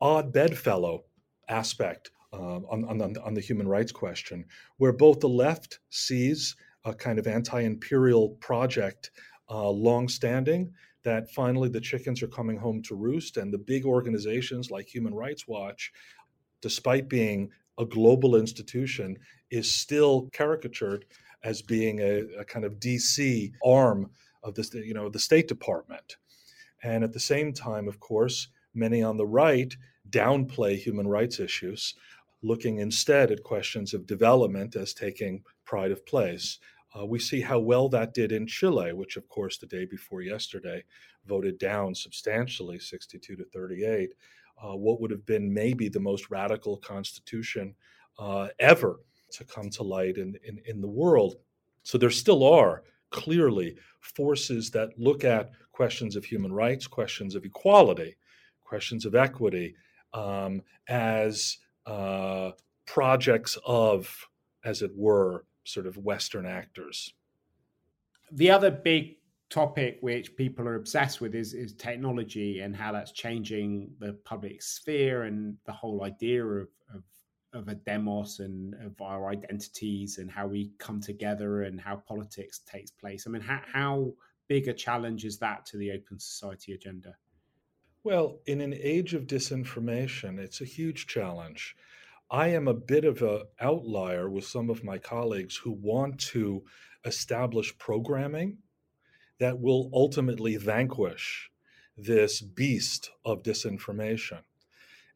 odd 0.00 0.32
bedfellow 0.32 1.04
aspect 1.48 2.10
uh, 2.32 2.60
on, 2.68 2.84
on, 2.84 3.16
on, 3.18 3.34
the 3.34 3.40
human 3.40 3.68
rights 3.68 3.92
question, 3.92 4.44
where 4.78 4.92
both 4.92 5.20
the 5.20 5.28
left 5.28 5.78
sees 5.90 6.56
a 6.84 6.92
kind 6.92 7.18
of 7.18 7.26
anti 7.26 7.60
imperial 7.60 8.30
project 8.40 9.12
uh, 9.48 9.70
long-standing 9.70 10.72
that 11.04 11.30
finally 11.30 11.68
the 11.68 11.80
chickens 11.80 12.22
are 12.22 12.28
coming 12.28 12.56
home 12.56 12.82
to 12.82 12.96
roost, 12.96 13.36
and 13.36 13.52
the 13.52 13.58
big 13.58 13.84
organizations 13.84 14.70
like 14.70 14.88
Human 14.88 15.14
Rights 15.14 15.46
Watch, 15.46 15.92
despite 16.60 17.08
being 17.08 17.50
a 17.78 17.84
global 17.84 18.36
institution, 18.36 19.16
is 19.50 19.72
still 19.72 20.28
caricatured 20.32 21.04
as 21.44 21.60
being 21.62 22.00
a, 22.00 22.22
a 22.38 22.44
kind 22.44 22.64
of 22.64 22.80
DC 22.80 23.52
arm 23.64 24.10
of 24.42 24.54
the 24.54 24.82
you 24.84 24.94
know 24.94 25.08
the 25.08 25.18
State 25.18 25.46
Department. 25.46 26.16
And 26.84 27.02
at 27.02 27.14
the 27.14 27.20
same 27.20 27.52
time, 27.52 27.88
of 27.88 27.98
course, 27.98 28.48
many 28.74 29.02
on 29.02 29.16
the 29.16 29.26
right 29.26 29.74
downplay 30.10 30.76
human 30.76 31.08
rights 31.08 31.40
issues, 31.40 31.94
looking 32.42 32.78
instead 32.78 33.30
at 33.30 33.42
questions 33.42 33.94
of 33.94 34.06
development 34.06 34.76
as 34.76 34.92
taking 34.92 35.42
pride 35.64 35.90
of 35.90 36.04
place. 36.04 36.58
Uh, 36.96 37.06
we 37.06 37.18
see 37.18 37.40
how 37.40 37.58
well 37.58 37.88
that 37.88 38.12
did 38.12 38.32
in 38.32 38.46
Chile, 38.46 38.92
which, 38.92 39.16
of 39.16 39.26
course, 39.28 39.56
the 39.56 39.66
day 39.66 39.86
before 39.86 40.20
yesterday 40.20 40.84
voted 41.26 41.58
down 41.58 41.94
substantially, 41.94 42.78
62 42.78 43.34
to 43.34 43.44
38, 43.46 44.10
uh, 44.62 44.76
what 44.76 45.00
would 45.00 45.10
have 45.10 45.24
been 45.24 45.52
maybe 45.52 45.88
the 45.88 45.98
most 45.98 46.30
radical 46.30 46.76
constitution 46.76 47.74
uh, 48.18 48.48
ever 48.58 49.00
to 49.32 49.44
come 49.44 49.70
to 49.70 49.82
light 49.82 50.18
in, 50.18 50.36
in, 50.44 50.60
in 50.66 50.80
the 50.82 50.88
world. 50.88 51.36
So 51.82 51.96
there 51.96 52.10
still 52.10 52.44
are 52.44 52.82
clearly 53.10 53.76
forces 54.00 54.70
that 54.72 54.90
look 54.98 55.24
at 55.24 55.50
questions 55.74 56.14
of 56.14 56.24
human 56.24 56.52
rights, 56.52 56.86
questions 56.86 57.34
of 57.34 57.44
equality, 57.44 58.14
questions 58.62 59.04
of 59.04 59.14
equity 59.16 59.74
um, 60.12 60.62
as 60.88 61.58
uh, 61.86 62.52
projects 62.86 63.58
of, 63.66 64.08
as 64.64 64.82
it 64.82 64.92
were, 64.94 65.44
sort 65.64 65.86
of 65.86 65.96
Western 65.96 66.46
actors. 66.46 67.12
The 68.30 68.50
other 68.50 68.70
big 68.70 69.16
topic 69.50 69.98
which 70.00 70.36
people 70.36 70.66
are 70.68 70.76
obsessed 70.76 71.20
with 71.20 71.34
is, 71.34 71.54
is 71.54 71.74
technology 71.74 72.60
and 72.60 72.76
how 72.76 72.92
that's 72.92 73.12
changing 73.12 73.90
the 73.98 74.12
public 74.24 74.62
sphere 74.62 75.24
and 75.24 75.56
the 75.66 75.72
whole 75.72 76.04
idea 76.04 76.44
of, 76.44 76.68
of 76.94 77.02
of 77.52 77.68
a 77.68 77.74
demos 77.76 78.40
and 78.40 78.74
of 78.84 79.00
our 79.00 79.30
identities 79.30 80.18
and 80.18 80.28
how 80.28 80.44
we 80.46 80.72
come 80.78 81.00
together 81.00 81.62
and 81.62 81.80
how 81.80 81.94
politics 81.94 82.60
takes 82.66 82.90
place. 82.90 83.26
I 83.26 83.30
mean, 83.30 83.42
how, 83.42 83.60
how 83.72 84.12
big 84.48 84.74
challenge 84.76 85.24
is 85.24 85.38
that 85.38 85.66
to 85.66 85.76
the 85.76 85.92
open 85.92 86.18
society 86.18 86.72
agenda? 86.72 87.16
Well, 88.02 88.40
in 88.46 88.60
an 88.60 88.74
age 88.74 89.14
of 89.14 89.26
disinformation, 89.26 90.38
it's 90.38 90.60
a 90.60 90.66
huge 90.66 91.06
challenge. 91.06 91.74
I 92.30 92.48
am 92.48 92.68
a 92.68 92.74
bit 92.74 93.04
of 93.04 93.22
an 93.22 93.42
outlier 93.60 94.28
with 94.28 94.44
some 94.44 94.68
of 94.68 94.84
my 94.84 94.98
colleagues 94.98 95.56
who 95.56 95.72
want 95.72 96.18
to 96.32 96.64
establish 97.04 97.76
programming 97.78 98.58
that 99.38 99.60
will 99.60 99.90
ultimately 99.92 100.56
vanquish 100.56 101.50
this 101.96 102.40
beast 102.40 103.10
of 103.24 103.42
disinformation. 103.42 104.40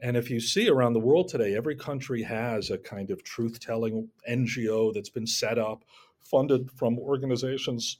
And 0.00 0.16
if 0.16 0.30
you 0.30 0.40
see 0.40 0.68
around 0.68 0.92
the 0.92 1.00
world 1.00 1.28
today, 1.28 1.56
every 1.56 1.74
country 1.74 2.22
has 2.22 2.70
a 2.70 2.78
kind 2.78 3.10
of 3.10 3.24
truth 3.24 3.58
telling 3.58 4.08
NGO 4.28 4.94
that's 4.94 5.10
been 5.10 5.26
set 5.26 5.58
up 5.58 5.84
funded 6.20 6.70
from 6.70 6.98
organizations 6.98 7.98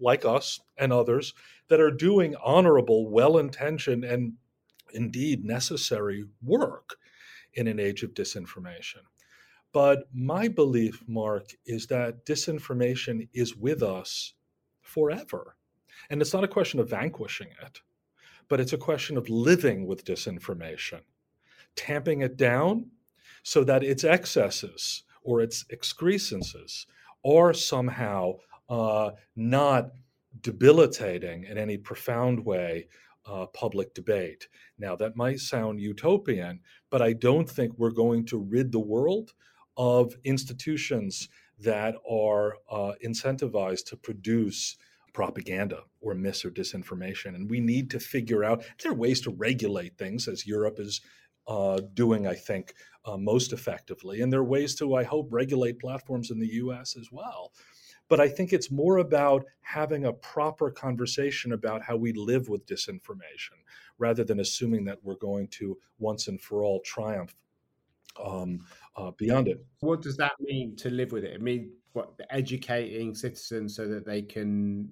like 0.00 0.24
us 0.24 0.60
and 0.76 0.92
others 0.92 1.34
that 1.68 1.80
are 1.80 1.90
doing 1.90 2.34
honorable, 2.42 3.08
well 3.08 3.38
intentioned, 3.38 4.04
and 4.04 4.34
indeed 4.92 5.44
necessary 5.44 6.24
work 6.42 6.96
in 7.54 7.66
an 7.66 7.78
age 7.78 8.02
of 8.02 8.14
disinformation. 8.14 9.02
But 9.72 10.04
my 10.12 10.48
belief, 10.48 11.02
Mark, 11.06 11.50
is 11.66 11.86
that 11.88 12.24
disinformation 12.24 13.28
is 13.32 13.56
with 13.56 13.82
us 13.82 14.34
forever. 14.82 15.56
And 16.10 16.20
it's 16.20 16.32
not 16.32 16.44
a 16.44 16.48
question 16.48 16.78
of 16.78 16.90
vanquishing 16.90 17.48
it, 17.62 17.80
but 18.48 18.60
it's 18.60 18.72
a 18.72 18.78
question 18.78 19.16
of 19.16 19.28
living 19.28 19.86
with 19.86 20.04
disinformation, 20.04 21.00
tamping 21.74 22.20
it 22.20 22.36
down 22.36 22.90
so 23.42 23.64
that 23.64 23.82
its 23.82 24.04
excesses 24.04 25.02
or 25.22 25.40
its 25.40 25.64
excrescences 25.72 26.86
are 27.24 27.52
somehow 27.52 28.34
not 28.68 29.90
debilitating 30.40 31.44
in 31.44 31.58
any 31.58 31.76
profound 31.76 32.44
way 32.44 32.88
uh, 33.26 33.46
public 33.46 33.94
debate. 33.94 34.48
Now, 34.78 34.96
that 34.96 35.16
might 35.16 35.40
sound 35.40 35.80
utopian, 35.80 36.60
but 36.90 37.02
I 37.02 37.12
don't 37.12 37.48
think 37.48 37.72
we're 37.76 37.90
going 37.90 38.26
to 38.26 38.38
rid 38.38 38.72
the 38.72 38.80
world 38.80 39.32
of 39.76 40.14
institutions 40.24 41.28
that 41.58 41.94
are 42.08 42.56
uh, 42.70 42.92
incentivized 43.04 43.86
to 43.86 43.96
produce 43.96 44.76
propaganda 45.12 45.80
or 46.00 46.14
mis 46.14 46.44
or 46.44 46.50
disinformation. 46.50 47.34
And 47.34 47.48
we 47.48 47.60
need 47.60 47.90
to 47.90 48.00
figure 48.00 48.44
out 48.44 48.64
there 48.82 48.92
are 48.92 48.96
ways 48.96 49.20
to 49.22 49.30
regulate 49.30 49.96
things, 49.96 50.28
as 50.28 50.46
Europe 50.46 50.78
is 50.78 51.00
uh, 51.46 51.80
doing, 51.94 52.26
I 52.26 52.34
think, 52.34 52.74
uh, 53.04 53.16
most 53.16 53.52
effectively. 53.52 54.20
And 54.20 54.32
there 54.32 54.40
are 54.40 54.44
ways 54.44 54.74
to, 54.76 54.96
I 54.96 55.04
hope, 55.04 55.28
regulate 55.30 55.78
platforms 55.78 56.30
in 56.30 56.40
the 56.40 56.54
US 56.54 56.96
as 56.96 57.08
well. 57.12 57.52
But 58.14 58.20
I 58.20 58.28
think 58.28 58.52
it's 58.52 58.70
more 58.70 58.98
about 58.98 59.44
having 59.62 60.04
a 60.04 60.12
proper 60.12 60.70
conversation 60.70 61.52
about 61.52 61.82
how 61.82 61.96
we 61.96 62.12
live 62.12 62.48
with 62.48 62.64
disinformation 62.64 63.58
rather 63.98 64.22
than 64.22 64.38
assuming 64.38 64.84
that 64.84 64.98
we're 65.02 65.16
going 65.16 65.48
to 65.58 65.76
once 65.98 66.28
and 66.28 66.40
for 66.40 66.62
all 66.62 66.78
triumph 66.82 67.34
um, 68.24 68.64
uh, 68.94 69.10
beyond 69.16 69.48
it. 69.48 69.66
What 69.80 70.00
does 70.00 70.16
that 70.18 70.30
mean 70.38 70.76
to 70.76 70.90
live 70.90 71.10
with 71.10 71.24
it? 71.24 71.32
It 71.32 71.42
means 71.42 71.72
what 71.92 72.12
educating 72.30 73.16
citizens 73.16 73.74
so 73.74 73.88
that 73.88 74.06
they 74.06 74.22
can 74.22 74.88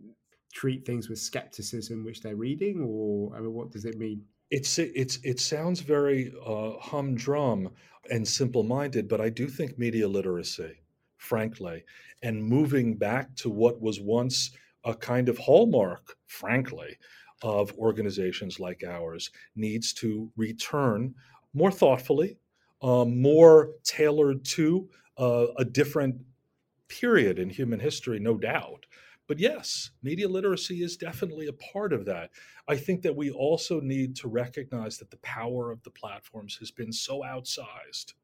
treat 0.52 0.84
things 0.84 1.08
with 1.08 1.20
skepticism 1.20 2.04
which 2.04 2.22
they're 2.22 2.34
reading, 2.34 2.82
or 2.82 3.36
I 3.36 3.38
mean, 3.38 3.52
what 3.52 3.70
does 3.70 3.84
it 3.84 3.98
mean? 3.98 4.24
It's 4.50 4.80
it's 4.80 5.20
it 5.22 5.38
sounds 5.38 5.78
very 5.78 6.32
uh, 6.44 6.72
humdrum 6.80 7.70
and 8.10 8.26
simple-minded, 8.26 9.06
but 9.06 9.20
I 9.20 9.28
do 9.28 9.46
think 9.46 9.78
media 9.78 10.08
literacy, 10.08 10.81
frankly, 11.22 11.84
and 12.22 12.42
moving 12.42 12.96
back 12.96 13.34
to 13.36 13.48
what 13.48 13.80
was 13.80 14.00
once 14.00 14.50
a 14.84 14.92
kind 14.94 15.28
of 15.28 15.38
hallmark, 15.38 16.16
frankly, 16.26 16.96
of 17.42 17.72
organizations 17.78 18.58
like 18.58 18.82
ours 18.84 19.30
needs 19.54 19.92
to 19.92 20.30
return 20.36 21.14
more 21.54 21.70
thoughtfully, 21.70 22.38
uh, 22.82 23.04
more 23.04 23.70
tailored 23.84 24.44
to 24.44 24.88
uh, 25.18 25.46
a 25.58 25.64
different 25.64 26.16
period 26.88 27.38
in 27.38 27.48
human 27.48 27.78
history, 27.78 28.18
no 28.18 28.36
doubt. 28.36 28.86
But 29.28 29.38
yes, 29.38 29.90
media 30.02 30.28
literacy 30.28 30.82
is 30.82 30.96
definitely 30.96 31.46
a 31.46 31.52
part 31.52 31.92
of 31.92 32.04
that. 32.06 32.30
I 32.68 32.76
think 32.76 33.02
that 33.02 33.14
we 33.14 33.30
also 33.30 33.80
need 33.80 34.16
to 34.16 34.28
recognize 34.28 34.98
that 34.98 35.10
the 35.10 35.18
power 35.18 35.70
of 35.70 35.82
the 35.84 35.90
platforms 35.90 36.56
has 36.56 36.72
been 36.72 36.92
so 36.92 37.20
outsized 37.20 38.14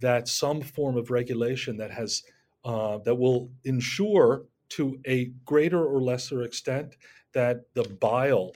that 0.00 0.28
some 0.28 0.60
form 0.60 0.96
of 0.96 1.10
regulation 1.10 1.76
that 1.76 1.90
has 1.90 2.22
uh, 2.64 2.98
that 2.98 3.14
will 3.14 3.50
ensure 3.64 4.44
to 4.68 4.98
a 5.06 5.26
greater 5.44 5.84
or 5.84 6.00
lesser 6.00 6.42
extent 6.42 6.96
that 7.32 7.62
the 7.74 7.84
bile 7.84 8.52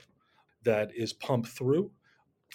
that 0.63 0.91
is 0.95 1.13
pumped 1.13 1.49
through 1.49 1.91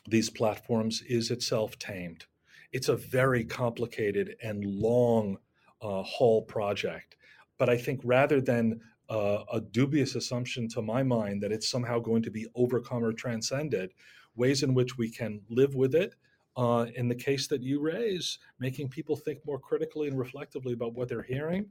these 0.09 0.31
platforms 0.31 1.03
is 1.09 1.31
itself 1.31 1.79
tamed. 1.79 2.27
It's 2.73 2.89
a 2.89 2.97
very 2.97 3.45
complicated 3.45 4.37
and 4.43 4.65
long 4.65 5.39
uh, 5.83 6.03
haul 6.03 6.43
project. 6.43 7.17
But 7.59 7.69
I 7.69 7.77
think 7.77 8.01
rather 8.05 8.41
than 8.41 8.81
uh, 9.11 9.45
a 9.53 9.61
dubious 9.61 10.15
assumption 10.15 10.69
to 10.69 10.81
my 10.81 11.03
mind 11.03 11.43
that 11.43 11.53
it's 11.53 11.69
somehow 11.69 11.99
going 11.99 12.23
to 12.23 12.31
be 12.31 12.47
overcome 12.55 13.05
or 13.05 13.13
transcended, 13.13 13.93
ways 14.37 14.63
in 14.63 14.73
which 14.73 14.97
we 14.97 15.11
can 15.11 15.41
live 15.49 15.75
with 15.75 15.95
it. 15.95 16.15
Uh, 16.57 16.87
in 16.97 17.09
the 17.09 17.15
case 17.15 17.47
that 17.47 17.63
you 17.63 17.81
raise, 17.81 18.39
making 18.59 18.89
people 18.89 19.17
think 19.17 19.39
more 19.47 19.59
critically 19.59 20.09
and 20.09 20.19
reflectively 20.19 20.73
about 20.73 20.95
what 20.95 21.09
they're 21.09 21.23
hearing, 21.23 21.67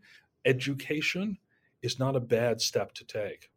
education 0.46 1.38
is 1.82 2.00
not 2.00 2.16
a 2.16 2.20
bad 2.20 2.62
step 2.62 2.94
to 2.94 3.06
take. 3.06 3.52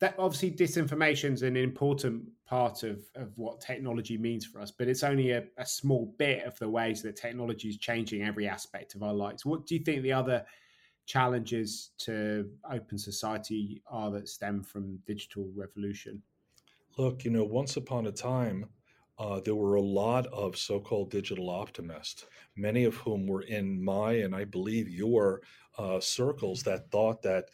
That 0.00 0.14
obviously 0.18 0.50
disinformation 0.50 1.32
is 1.32 1.42
an 1.42 1.56
important 1.56 2.24
part 2.46 2.82
of, 2.82 3.04
of 3.14 3.36
what 3.36 3.60
technology 3.60 4.18
means 4.18 4.44
for 4.44 4.60
us, 4.60 4.70
but 4.70 4.88
it's 4.88 5.02
only 5.02 5.30
a, 5.30 5.44
a 5.58 5.66
small 5.66 6.14
bit 6.18 6.44
of 6.44 6.58
the 6.58 6.68
ways 6.68 7.02
that 7.02 7.16
technology 7.16 7.68
is 7.68 7.76
changing 7.76 8.22
every 8.22 8.48
aspect 8.48 8.94
of 8.94 9.02
our 9.02 9.14
lives. 9.14 9.46
What 9.46 9.66
do 9.66 9.74
you 9.74 9.84
think 9.84 10.02
the 10.02 10.12
other 10.12 10.44
challenges 11.06 11.90
to 11.98 12.50
open 12.70 12.98
society 12.98 13.82
are 13.86 14.10
that 14.10 14.28
stem 14.28 14.62
from 14.62 14.98
digital 15.06 15.50
revolution? 15.54 16.22
Look, 16.96 17.24
you 17.24 17.30
know, 17.30 17.44
once 17.44 17.76
upon 17.76 18.06
a 18.06 18.12
time, 18.12 18.66
uh, 19.18 19.40
there 19.40 19.54
were 19.54 19.76
a 19.76 19.80
lot 19.80 20.26
of 20.26 20.56
so 20.56 20.80
called 20.80 21.10
digital 21.10 21.50
optimists, 21.50 22.26
many 22.56 22.84
of 22.84 22.96
whom 22.96 23.26
were 23.26 23.42
in 23.42 23.82
my 23.82 24.12
and 24.14 24.34
I 24.34 24.44
believe 24.44 24.88
your 24.88 25.42
uh, 25.78 26.00
circles 26.00 26.62
that 26.64 26.90
thought 26.90 27.22
that 27.22 27.50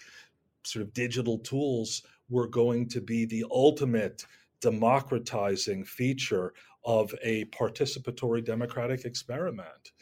sort 0.64 0.84
of 0.84 0.92
digital 0.92 1.38
tools 1.38 2.02
were 2.28 2.46
going 2.46 2.88
to 2.88 3.00
be 3.00 3.24
the 3.24 3.44
ultimate 3.50 4.24
democratizing 4.60 5.84
feature 5.84 6.52
of 6.84 7.14
a 7.22 7.44
participatory 7.46 8.44
democratic 8.44 9.04
experiment. 9.04 9.92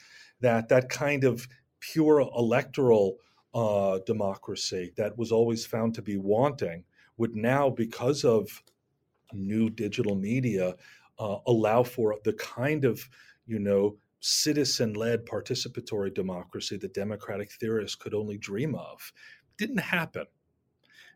That 0.40 0.68
that 0.68 0.88
kind 0.88 1.24
of 1.24 1.48
pure 1.80 2.20
electoral 2.20 3.16
uh, 3.54 3.98
democracy 4.06 4.92
that 4.96 5.16
was 5.16 5.32
always 5.32 5.66
found 5.66 5.94
to 5.94 6.02
be 6.02 6.16
wanting 6.16 6.84
would 7.16 7.34
now, 7.34 7.70
because 7.70 8.24
of 8.24 8.62
new 9.32 9.70
digital 9.70 10.14
media, 10.14 10.74
uh, 11.18 11.38
allow 11.46 11.82
for 11.82 12.16
the 12.24 12.32
kind 12.34 12.84
of 12.84 13.08
you 13.46 13.58
know 13.58 13.96
citizen-led 14.20 15.24
participatory 15.26 16.12
democracy 16.12 16.76
that 16.76 16.94
democratic 16.94 17.52
theorists 17.52 17.94
could 17.94 18.14
only 18.14 18.36
dream 18.36 18.74
of. 18.74 19.12
Didn't 19.56 19.78
happen. 19.78 20.26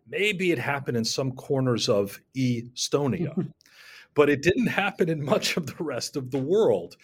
Maybe 0.08 0.52
it 0.52 0.58
happened 0.58 0.96
in 0.96 1.04
some 1.04 1.32
corners 1.32 1.88
of 1.88 2.20
Estonia, 2.36 3.52
but 4.14 4.28
it 4.28 4.42
didn't 4.42 4.68
happen 4.68 5.08
in 5.08 5.24
much 5.24 5.56
of 5.56 5.66
the 5.66 5.82
rest 5.82 6.16
of 6.16 6.30
the 6.30 6.38
world. 6.38 6.96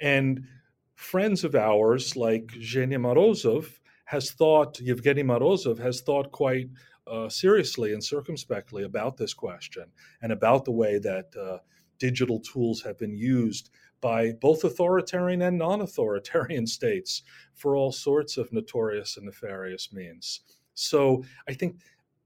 And 0.00 0.46
friends 0.94 1.44
of 1.44 1.54
ours 1.54 2.16
like 2.16 2.46
Zhenya 2.46 2.98
Morozov 2.98 3.78
has 4.06 4.30
thought, 4.30 4.80
Yevgeny 4.80 5.22
Morozov 5.22 5.78
has 5.78 6.00
thought 6.00 6.32
quite 6.32 6.68
uh, 7.06 7.28
seriously 7.28 7.92
and 7.92 8.02
circumspectly 8.02 8.84
about 8.84 9.16
this 9.16 9.34
question 9.34 9.84
and 10.22 10.32
about 10.32 10.64
the 10.64 10.72
way 10.72 10.98
that 10.98 11.26
uh, 11.36 11.58
digital 11.98 12.40
tools 12.40 12.82
have 12.82 12.98
been 12.98 13.16
used 13.16 13.70
by 14.00 14.32
both 14.40 14.64
authoritarian 14.64 15.42
and 15.42 15.58
non 15.58 15.80
authoritarian 15.80 16.66
states 16.78 17.22
for 17.54 17.76
all 17.76 17.92
sorts 17.92 18.36
of 18.36 18.52
notorious 18.52 19.16
and 19.16 19.26
nefarious 19.26 19.92
means. 19.92 20.40
So 20.74 21.24
I 21.48 21.54
think 21.54 21.80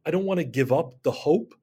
I 0.05 0.11
don't 0.11 0.25
want 0.25 0.39
to 0.39 0.45
give 0.45 0.73
up 0.73 1.03
the 1.03 1.13
hope 1.13 1.55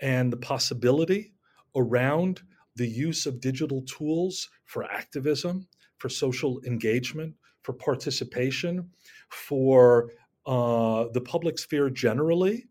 and 0.00 0.32
the 0.32 0.36
possibility 0.36 1.34
around 1.74 2.42
the 2.76 2.86
use 2.86 3.26
of 3.26 3.40
digital 3.40 3.82
tools 3.82 4.48
for 4.64 4.84
activism, 4.84 5.66
for 5.98 6.08
social 6.08 6.60
engagement, 6.66 7.34
for 7.62 7.72
participation, 7.72 8.90
for 9.28 10.10
uh, 10.46 11.06
the 11.12 11.20
public 11.20 11.58
sphere 11.58 11.90
generally. 11.90 12.66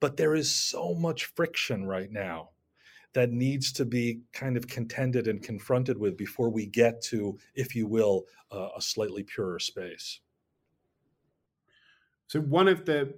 But 0.00 0.16
there 0.16 0.34
is 0.34 0.54
so 0.54 0.94
much 0.94 1.26
friction 1.26 1.84
right 1.86 2.10
now 2.10 2.50
that 3.12 3.30
needs 3.30 3.72
to 3.72 3.84
be 3.84 4.20
kind 4.32 4.56
of 4.56 4.68
contended 4.68 5.26
and 5.26 5.42
confronted 5.42 5.98
with 5.98 6.16
before 6.16 6.50
we 6.50 6.66
get 6.66 7.02
to, 7.02 7.38
if 7.54 7.74
you 7.74 7.86
will, 7.86 8.24
uh, 8.52 8.68
a 8.76 8.80
slightly 8.80 9.22
purer 9.22 9.58
space. 9.58 10.20
So, 12.26 12.40
one 12.40 12.68
of 12.68 12.84
the, 12.84 13.14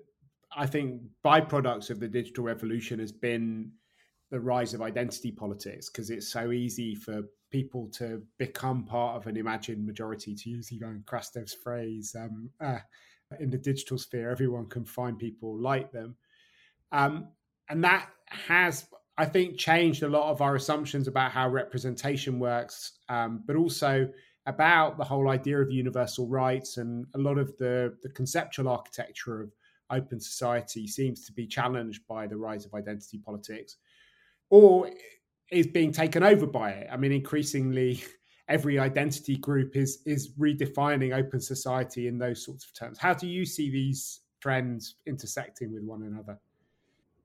I 0.57 0.67
think, 0.67 1.03
byproducts 1.25 1.91
of 1.91 2.01
the 2.01 2.09
digital 2.09 2.45
revolution 2.45 2.99
has 2.99 3.13
been 3.13 3.73
the 4.31 4.41
rise 4.41 4.73
of 4.73 4.81
identity 4.81 5.31
politics 5.31 5.91
because 5.91 6.09
it's 6.09 6.29
so 6.29 6.53
easy 6.53 6.95
for 6.95 7.23
people 7.51 7.89
to 7.89 8.23
become 8.39 8.85
part 8.85 9.15
of 9.17 9.27
an 9.27 9.37
imagined 9.37 9.87
majority, 9.87 10.35
to 10.35 10.49
use 10.49 10.71
Ivan 10.75 11.05
Krastev's 11.07 11.53
phrase. 11.53 12.17
Um, 12.19 12.49
uh, 12.59 12.79
in 13.39 13.51
the 13.51 13.59
digital 13.59 13.99
sphere, 13.99 14.31
everyone 14.31 14.69
can 14.69 14.85
find 14.85 15.19
people 15.19 15.59
like 15.59 15.93
them. 15.93 16.17
Um, 16.91 17.29
and 17.69 17.85
that 17.85 18.09
has, 18.27 18.87
I 19.19 19.27
think, 19.27 19.59
changed 19.59 20.03
a 20.03 20.09
lot 20.09 20.31
of 20.31 20.41
our 20.41 20.57
assumptions 20.57 21.07
about 21.07 21.33
how 21.33 21.49
representation 21.49 22.39
works, 22.39 22.99
um, 23.09 23.43
but 23.47 23.57
also 23.57 24.09
about 24.47 24.97
the 24.97 25.05
whole 25.05 25.29
idea 25.29 25.61
of 25.61 25.71
universal 25.71 26.27
rights 26.27 26.79
and 26.79 27.07
a 27.15 27.19
lot 27.19 27.39
of 27.39 27.57
the, 27.59 27.97
the 28.03 28.09
conceptual 28.09 28.69
architecture 28.69 29.41
of 29.43 29.53
open 29.91 30.19
society 30.19 30.87
seems 30.87 31.25
to 31.27 31.33
be 31.33 31.47
challenged 31.47 32.07
by 32.09 32.27
the 32.27 32.37
rise 32.37 32.65
of 32.65 32.75
identity 32.75 33.19
politics 33.19 33.77
or 34.51 34.91
is 35.51 35.67
being 35.67 35.93
taken 35.93 36.23
over 36.23 36.47
by 36.47 36.71
it. 36.71 36.89
I 36.91 36.97
mean, 36.97 37.13
increasingly, 37.13 38.03
every 38.49 38.79
identity 38.79 39.37
group 39.37 39.77
is 39.77 40.03
is 40.05 40.33
redefining 40.39 41.17
open 41.17 41.41
society 41.41 42.09
in 42.09 42.19
those 42.19 42.45
sorts 42.45 42.65
of 42.65 42.75
terms. 42.75 42.99
How 42.99 43.15
do 43.15 43.29
you 43.29 43.45
see 43.45 43.71
these 43.71 44.21
trends 44.41 44.97
intersecting 45.07 45.73
with 45.73 45.85
one 45.85 46.03
another? 46.03 46.39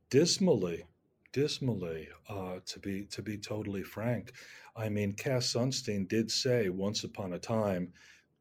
Dismally, 0.09 0.83
dismally. 1.37 2.07
Uh, 2.27 2.55
to 2.65 2.79
be 2.79 3.05
to 3.05 3.21
be 3.21 3.37
totally 3.37 3.83
frank, 3.83 4.31
I 4.75 4.89
mean, 4.89 5.13
Cass 5.13 5.53
Sunstein 5.53 6.07
did 6.07 6.31
say 6.31 6.69
once 6.69 7.03
upon 7.03 7.33
a 7.33 7.39
time, 7.39 7.93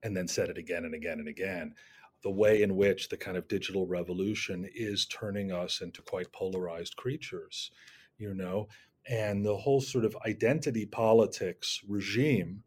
and 0.03 0.17
then 0.17 0.27
said 0.27 0.49
it 0.49 0.57
again 0.57 0.87
and 0.87 0.95
again 0.95 1.19
and 1.19 1.29
again. 1.29 1.75
The 2.23 2.31
way 2.31 2.63
in 2.63 2.75
which 2.75 3.11
the 3.11 3.17
kind 3.19 3.37
of 3.37 3.49
digital 3.49 3.87
revolution 3.87 4.67
is 4.75 5.05
turning 5.07 5.53
us 5.53 5.83
into 5.83 6.01
quite 6.01 6.33
polarized 6.33 6.97
creatures, 6.97 7.71
you 8.17 8.33
know, 8.33 8.69
and 9.07 9.45
the 9.45 9.57
whole 9.57 9.83
sort 9.83 10.07
of 10.07 10.17
identity 10.25 10.87
politics 10.87 11.83
regime 11.87 12.63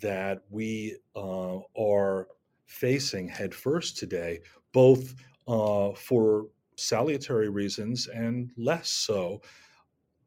that 0.00 0.42
we 0.50 0.96
uh, 1.14 1.58
are 1.80 2.26
facing 2.66 3.28
headfirst 3.28 3.96
today, 3.96 4.40
both 4.72 5.14
uh, 5.46 5.92
for 5.92 6.48
salutary 6.74 7.48
reasons 7.48 8.08
and 8.08 8.50
less 8.56 8.88
so. 8.88 9.40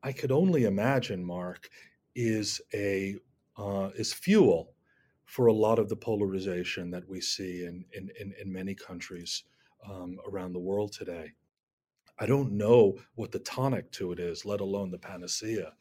I 0.03 0.11
could 0.11 0.31
only 0.31 0.65
imagine, 0.65 1.23
Mark, 1.23 1.69
is 2.15 2.61
a 2.73 3.17
uh, 3.57 3.89
is 3.95 4.13
fuel 4.13 4.73
for 5.25 5.47
a 5.47 5.53
lot 5.53 5.79
of 5.79 5.89
the 5.89 5.95
polarization 5.95 6.91
that 6.91 7.07
we 7.07 7.21
see 7.21 7.65
in 7.65 7.85
in, 7.93 8.09
in, 8.19 8.33
in 8.41 8.51
many 8.51 8.73
countries 8.75 9.43
um, 9.89 10.17
around 10.27 10.53
the 10.53 10.59
world 10.59 10.91
today. 10.91 11.31
I 12.19 12.25
don't 12.25 12.51
know 12.53 12.97
what 13.15 13.31
the 13.31 13.39
tonic 13.39 13.91
to 13.93 14.11
it 14.11 14.19
is, 14.19 14.45
let 14.45 14.61
alone 14.61 14.91
the 14.91 14.99
panacea. 14.99 15.73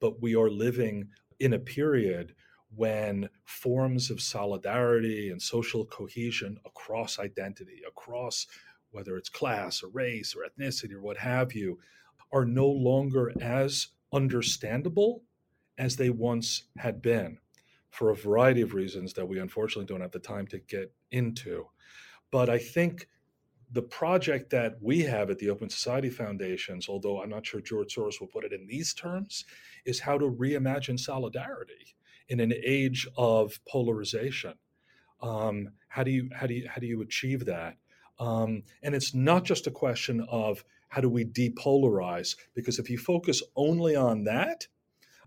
But 0.00 0.20
we 0.22 0.36
are 0.36 0.50
living 0.50 1.08
in 1.40 1.54
a 1.54 1.58
period 1.58 2.34
when 2.74 3.28
forms 3.44 4.10
of 4.10 4.20
solidarity 4.20 5.30
and 5.30 5.40
social 5.40 5.84
cohesion 5.86 6.56
across 6.64 7.18
identity, 7.18 7.82
across 7.86 8.46
whether 8.90 9.16
it's 9.16 9.28
class 9.28 9.82
or 9.82 9.88
race 9.88 10.34
or 10.34 10.44
ethnicity 10.44 10.92
or 10.92 11.00
what 11.00 11.16
have 11.16 11.52
you, 11.52 11.78
are 12.32 12.44
no 12.44 12.66
longer 12.66 13.32
as 13.40 13.88
understandable 14.12 15.22
as 15.78 15.96
they 15.96 16.10
once 16.10 16.64
had 16.76 17.02
been 17.02 17.38
for 17.90 18.10
a 18.10 18.16
variety 18.16 18.62
of 18.62 18.74
reasons 18.74 19.12
that 19.12 19.28
we 19.28 19.38
unfortunately 19.38 19.84
don't 19.84 20.00
have 20.00 20.12
the 20.12 20.18
time 20.18 20.46
to 20.46 20.58
get 20.58 20.92
into. 21.10 21.66
But 22.30 22.48
I 22.48 22.58
think 22.58 23.08
the 23.70 23.82
project 23.82 24.50
that 24.50 24.76
we 24.80 25.00
have 25.00 25.30
at 25.30 25.38
the 25.38 25.50
Open 25.50 25.68
Society 25.68 26.10
Foundations, 26.10 26.88
although 26.88 27.22
I'm 27.22 27.30
not 27.30 27.46
sure 27.46 27.60
George 27.60 27.94
Soros 27.94 28.20
will 28.20 28.28
put 28.28 28.44
it 28.44 28.52
in 28.52 28.66
these 28.66 28.92
terms, 28.94 29.44
is 29.84 30.00
how 30.00 30.18
to 30.18 30.30
reimagine 30.30 30.98
solidarity 30.98 31.94
in 32.28 32.40
an 32.40 32.52
age 32.64 33.06
of 33.16 33.58
polarization. 33.68 34.54
Um, 35.20 35.70
how 35.88 36.02
do 36.02 36.10
you 36.10 36.28
how 36.34 36.46
do 36.46 36.54
you 36.54 36.68
how 36.68 36.80
do 36.80 36.86
you 36.86 37.00
achieve 37.02 37.46
that? 37.46 37.76
Um, 38.18 38.62
and 38.82 38.94
it's 38.94 39.14
not 39.14 39.44
just 39.44 39.66
a 39.66 39.70
question 39.70 40.26
of 40.30 40.64
how 40.92 41.00
do 41.00 41.08
we 41.08 41.24
depolarize, 41.24 42.36
because 42.54 42.78
if 42.78 42.90
you 42.90 42.98
focus 42.98 43.42
only 43.56 43.96
on 43.96 44.24
that, 44.24 44.66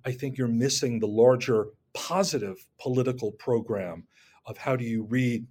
I 0.06 0.12
think 0.12 0.38
you're 0.38 0.47
missing 0.47 0.99
the 0.99 1.08
larger 1.08 1.69
positive 1.95 2.67
political 2.80 3.32
program 3.32 4.06
of 4.45 4.60
how 4.60 4.75
do 4.75 4.86
you 4.86 5.01
re 5.06 5.43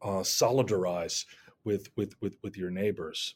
uh, 0.00 0.22
solidarize 0.22 1.24
with 1.64 1.88
with 1.96 2.14
with 2.22 2.36
with 2.44 2.56
your 2.56 2.70
neighbors. 2.70 3.34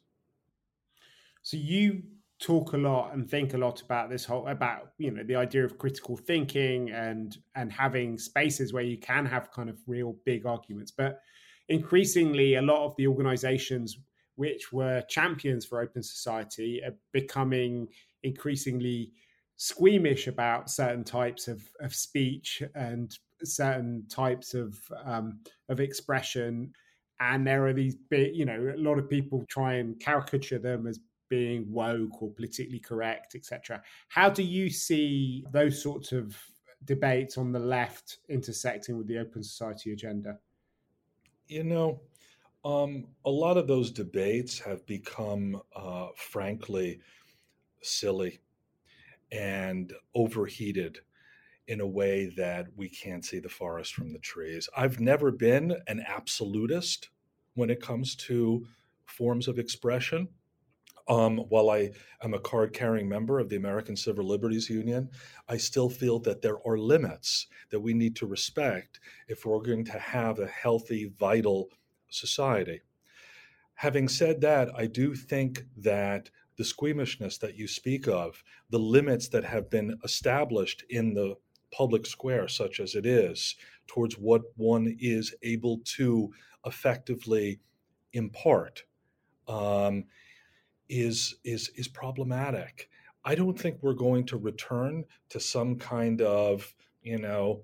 So 1.42 1.56
you 1.56 2.04
talk 2.38 2.72
a 2.74 2.76
lot 2.76 3.12
and 3.12 3.28
think 3.28 3.54
a 3.54 3.58
lot 3.58 3.82
about 3.82 4.08
this 4.08 4.24
whole 4.24 4.46
about 4.46 4.92
you 4.98 5.10
know 5.10 5.24
the 5.24 5.34
idea 5.34 5.64
of 5.64 5.76
critical 5.76 6.16
thinking 6.16 6.88
and 6.92 7.38
and 7.56 7.72
having 7.72 8.16
spaces 8.16 8.72
where 8.72 8.84
you 8.84 8.98
can 8.98 9.26
have 9.26 9.50
kind 9.50 9.68
of 9.68 9.78
real 9.88 10.14
big 10.26 10.44
arguments 10.44 10.92
but 10.92 11.18
increasingly 11.70 12.56
a 12.56 12.62
lot 12.62 12.84
of 12.84 12.94
the 12.96 13.06
organizations 13.06 13.96
which 14.36 14.72
were 14.72 15.02
champions 15.08 15.64
for 15.64 15.80
open 15.80 16.02
society 16.02 16.82
are 16.84 16.94
becoming 17.12 17.88
increasingly 18.22 19.12
squeamish 19.56 20.26
about 20.26 20.70
certain 20.70 21.02
types 21.02 21.48
of, 21.48 21.62
of 21.80 21.94
speech 21.94 22.62
and 22.74 23.18
certain 23.42 24.04
types 24.08 24.54
of 24.54 24.78
um, 25.04 25.40
of 25.68 25.80
expression. 25.80 26.72
And 27.18 27.46
there 27.46 27.66
are 27.66 27.72
these 27.72 27.94
big 27.94 28.34
you 28.36 28.44
know 28.44 28.74
a 28.74 28.80
lot 28.80 28.98
of 28.98 29.08
people 29.08 29.44
try 29.48 29.74
and 29.74 29.98
caricature 29.98 30.58
them 30.58 30.86
as 30.86 31.00
being 31.28 31.66
woke 31.72 32.22
or 32.22 32.30
politically 32.30 32.78
correct 32.78 33.34
etc 33.34 33.82
how 34.06 34.30
do 34.30 34.44
you 34.44 34.70
see 34.70 35.44
those 35.50 35.82
sorts 35.82 36.12
of 36.12 36.36
debates 36.86 37.36
on 37.36 37.52
the 37.52 37.58
left 37.58 38.18
intersecting 38.28 38.96
with 38.96 39.06
the 39.06 39.18
open 39.18 39.42
society 39.42 39.92
agenda? 39.92 40.38
You 41.48 41.64
know 41.64 42.00
um, 42.66 43.06
a 43.24 43.30
lot 43.30 43.56
of 43.56 43.68
those 43.68 43.92
debates 43.92 44.58
have 44.58 44.84
become 44.86 45.62
uh, 45.76 46.08
frankly 46.16 46.98
silly 47.80 48.40
and 49.30 49.92
overheated 50.16 50.98
in 51.68 51.80
a 51.80 51.86
way 51.86 52.32
that 52.36 52.66
we 52.74 52.88
can't 52.88 53.24
see 53.24 53.38
the 53.38 53.48
forest 53.48 53.94
from 53.94 54.12
the 54.12 54.18
trees. 54.18 54.68
I've 54.76 54.98
never 54.98 55.30
been 55.30 55.76
an 55.86 56.04
absolutist 56.08 57.10
when 57.54 57.70
it 57.70 57.80
comes 57.80 58.16
to 58.16 58.66
forms 59.04 59.46
of 59.46 59.60
expression. 59.60 60.28
Um, 61.08 61.38
while 61.48 61.70
I 61.70 61.92
am 62.24 62.34
a 62.34 62.40
card 62.40 62.72
carrying 62.72 63.08
member 63.08 63.38
of 63.38 63.48
the 63.48 63.54
American 63.54 63.94
Civil 63.94 64.26
Liberties 64.26 64.68
Union, 64.68 65.08
I 65.48 65.56
still 65.56 65.88
feel 65.88 66.18
that 66.20 66.42
there 66.42 66.58
are 66.66 66.76
limits 66.76 67.46
that 67.70 67.78
we 67.78 67.94
need 67.94 68.16
to 68.16 68.26
respect 68.26 68.98
if 69.28 69.46
we're 69.46 69.60
going 69.60 69.84
to 69.84 70.00
have 70.00 70.40
a 70.40 70.48
healthy, 70.48 71.12
vital 71.16 71.68
society. 72.08 72.80
Having 73.74 74.08
said 74.08 74.40
that, 74.40 74.70
I 74.74 74.86
do 74.86 75.14
think 75.14 75.66
that 75.76 76.30
the 76.56 76.64
squeamishness 76.64 77.38
that 77.38 77.56
you 77.56 77.68
speak 77.68 78.08
of, 78.08 78.42
the 78.70 78.78
limits 78.78 79.28
that 79.28 79.44
have 79.44 79.68
been 79.68 79.98
established 80.02 80.84
in 80.88 81.14
the 81.14 81.36
public 81.70 82.06
square, 82.06 82.48
such 82.48 82.80
as 82.80 82.94
it 82.94 83.04
is, 83.04 83.56
towards 83.86 84.16
what 84.16 84.42
one 84.56 84.96
is 84.98 85.34
able 85.42 85.80
to 85.84 86.32
effectively 86.64 87.60
impart, 88.12 88.84
um, 89.48 90.04
is 90.88 91.36
is 91.44 91.70
is 91.76 91.88
problematic. 91.88 92.88
I 93.24 93.34
don't 93.34 93.58
think 93.58 93.78
we're 93.82 93.92
going 93.92 94.24
to 94.26 94.36
return 94.36 95.04
to 95.30 95.40
some 95.40 95.76
kind 95.76 96.22
of 96.22 96.74
you 97.02 97.18
know 97.18 97.62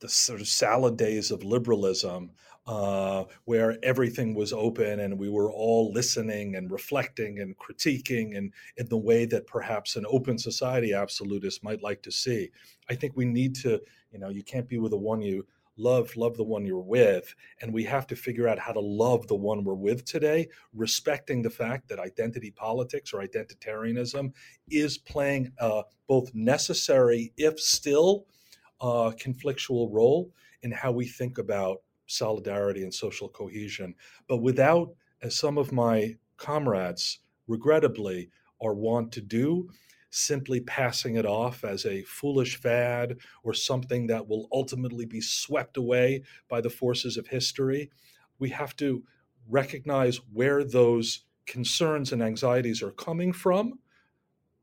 the 0.00 0.08
sort 0.08 0.40
of 0.40 0.48
salad 0.48 0.96
days 0.96 1.30
of 1.30 1.44
liberalism 1.44 2.30
uh, 2.66 3.24
where 3.44 3.78
everything 3.82 4.34
was 4.34 4.52
open 4.52 5.00
and 5.00 5.18
we 5.18 5.28
were 5.28 5.50
all 5.50 5.92
listening 5.92 6.56
and 6.56 6.70
reflecting 6.70 7.40
and 7.40 7.56
critiquing 7.58 8.36
and 8.36 8.52
in 8.76 8.88
the 8.88 8.96
way 8.96 9.24
that 9.24 9.46
perhaps 9.46 9.96
an 9.96 10.04
open 10.08 10.38
society 10.38 10.92
absolutist 10.92 11.64
might 11.64 11.82
like 11.82 12.02
to 12.02 12.12
see. 12.12 12.50
I 12.88 12.94
think 12.94 13.16
we 13.16 13.24
need 13.24 13.54
to, 13.56 13.80
you 14.12 14.18
know, 14.18 14.28
you 14.28 14.42
can't 14.42 14.68
be 14.68 14.78
with 14.78 14.92
the 14.92 14.98
one 14.98 15.20
you 15.20 15.46
love, 15.76 16.14
love 16.16 16.36
the 16.36 16.44
one 16.44 16.66
you're 16.66 16.78
with. 16.78 17.34
And 17.60 17.72
we 17.72 17.84
have 17.84 18.06
to 18.08 18.16
figure 18.16 18.46
out 18.46 18.58
how 18.58 18.72
to 18.72 18.80
love 18.80 19.26
the 19.26 19.34
one 19.34 19.64
we're 19.64 19.74
with 19.74 20.04
today, 20.04 20.48
respecting 20.74 21.42
the 21.42 21.50
fact 21.50 21.88
that 21.88 21.98
identity 21.98 22.50
politics 22.50 23.12
or 23.12 23.24
identitarianism 23.24 24.32
is 24.68 24.98
playing 24.98 25.50
both 26.06 26.30
necessary, 26.34 27.32
if 27.36 27.58
still, 27.58 28.26
uh, 28.80 29.12
conflictual 29.20 29.88
role 29.90 30.30
in 30.62 30.70
how 30.70 30.92
we 30.92 31.06
think 31.06 31.38
about 31.38 31.82
solidarity 32.06 32.82
and 32.82 32.92
social 32.92 33.28
cohesion. 33.28 33.94
But 34.26 34.38
without, 34.38 34.94
as 35.22 35.36
some 35.36 35.58
of 35.58 35.72
my 35.72 36.16
comrades 36.36 37.20
regrettably 37.46 38.30
are 38.60 38.74
wont 38.74 39.12
to 39.12 39.20
do, 39.20 39.70
simply 40.10 40.60
passing 40.60 41.16
it 41.16 41.24
off 41.24 41.64
as 41.64 41.86
a 41.86 42.02
foolish 42.02 42.56
fad 42.56 43.16
or 43.44 43.54
something 43.54 44.08
that 44.08 44.26
will 44.26 44.48
ultimately 44.52 45.06
be 45.06 45.20
swept 45.20 45.76
away 45.76 46.22
by 46.48 46.60
the 46.60 46.70
forces 46.70 47.16
of 47.16 47.28
history. 47.28 47.90
We 48.38 48.50
have 48.50 48.74
to 48.76 49.04
recognize 49.48 50.16
where 50.32 50.64
those 50.64 51.24
concerns 51.46 52.12
and 52.12 52.22
anxieties 52.22 52.82
are 52.82 52.92
coming 52.92 53.32
from, 53.32 53.78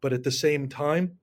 but 0.02 0.14
at 0.14 0.24
the 0.24 0.32
same 0.32 0.68
time, 0.68 1.18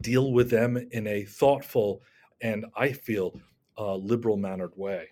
deal 0.00 0.32
with 0.32 0.50
them 0.50 0.76
in 0.90 1.06
a 1.06 1.24
thoughtful 1.24 2.02
and 2.40 2.66
I 2.76 2.92
feel 2.92 3.38
uh, 3.78 3.96
liberal 3.96 4.36
mannered 4.36 4.72
way. 4.76 5.08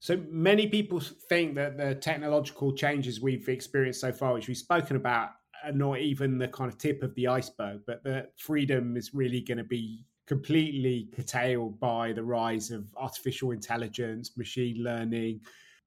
So 0.00 0.22
many 0.28 0.66
people 0.66 1.00
think 1.00 1.54
that 1.54 1.78
the 1.78 1.94
technological 1.94 2.72
changes 2.72 3.22
we've 3.22 3.48
experienced 3.48 4.00
so 4.00 4.12
far, 4.12 4.34
which 4.34 4.48
we've 4.48 4.56
spoken 4.56 4.96
about, 4.96 5.30
are 5.64 5.72
not 5.72 5.98
even 6.00 6.36
the 6.36 6.48
kind 6.48 6.70
of 6.70 6.76
tip 6.76 7.02
of 7.02 7.14
the 7.14 7.26
iceberg, 7.26 7.80
but 7.86 8.04
that 8.04 8.32
freedom 8.38 8.98
is 8.98 9.14
really 9.14 9.40
going 9.40 9.58
to 9.58 9.64
be 9.64 10.04
completely 10.26 11.08
curtailed 11.16 11.80
by 11.80 12.12
the 12.12 12.22
rise 12.22 12.70
of 12.70 12.94
artificial 12.96 13.52
intelligence, 13.52 14.36
machine 14.36 14.82
learning, 14.82 15.40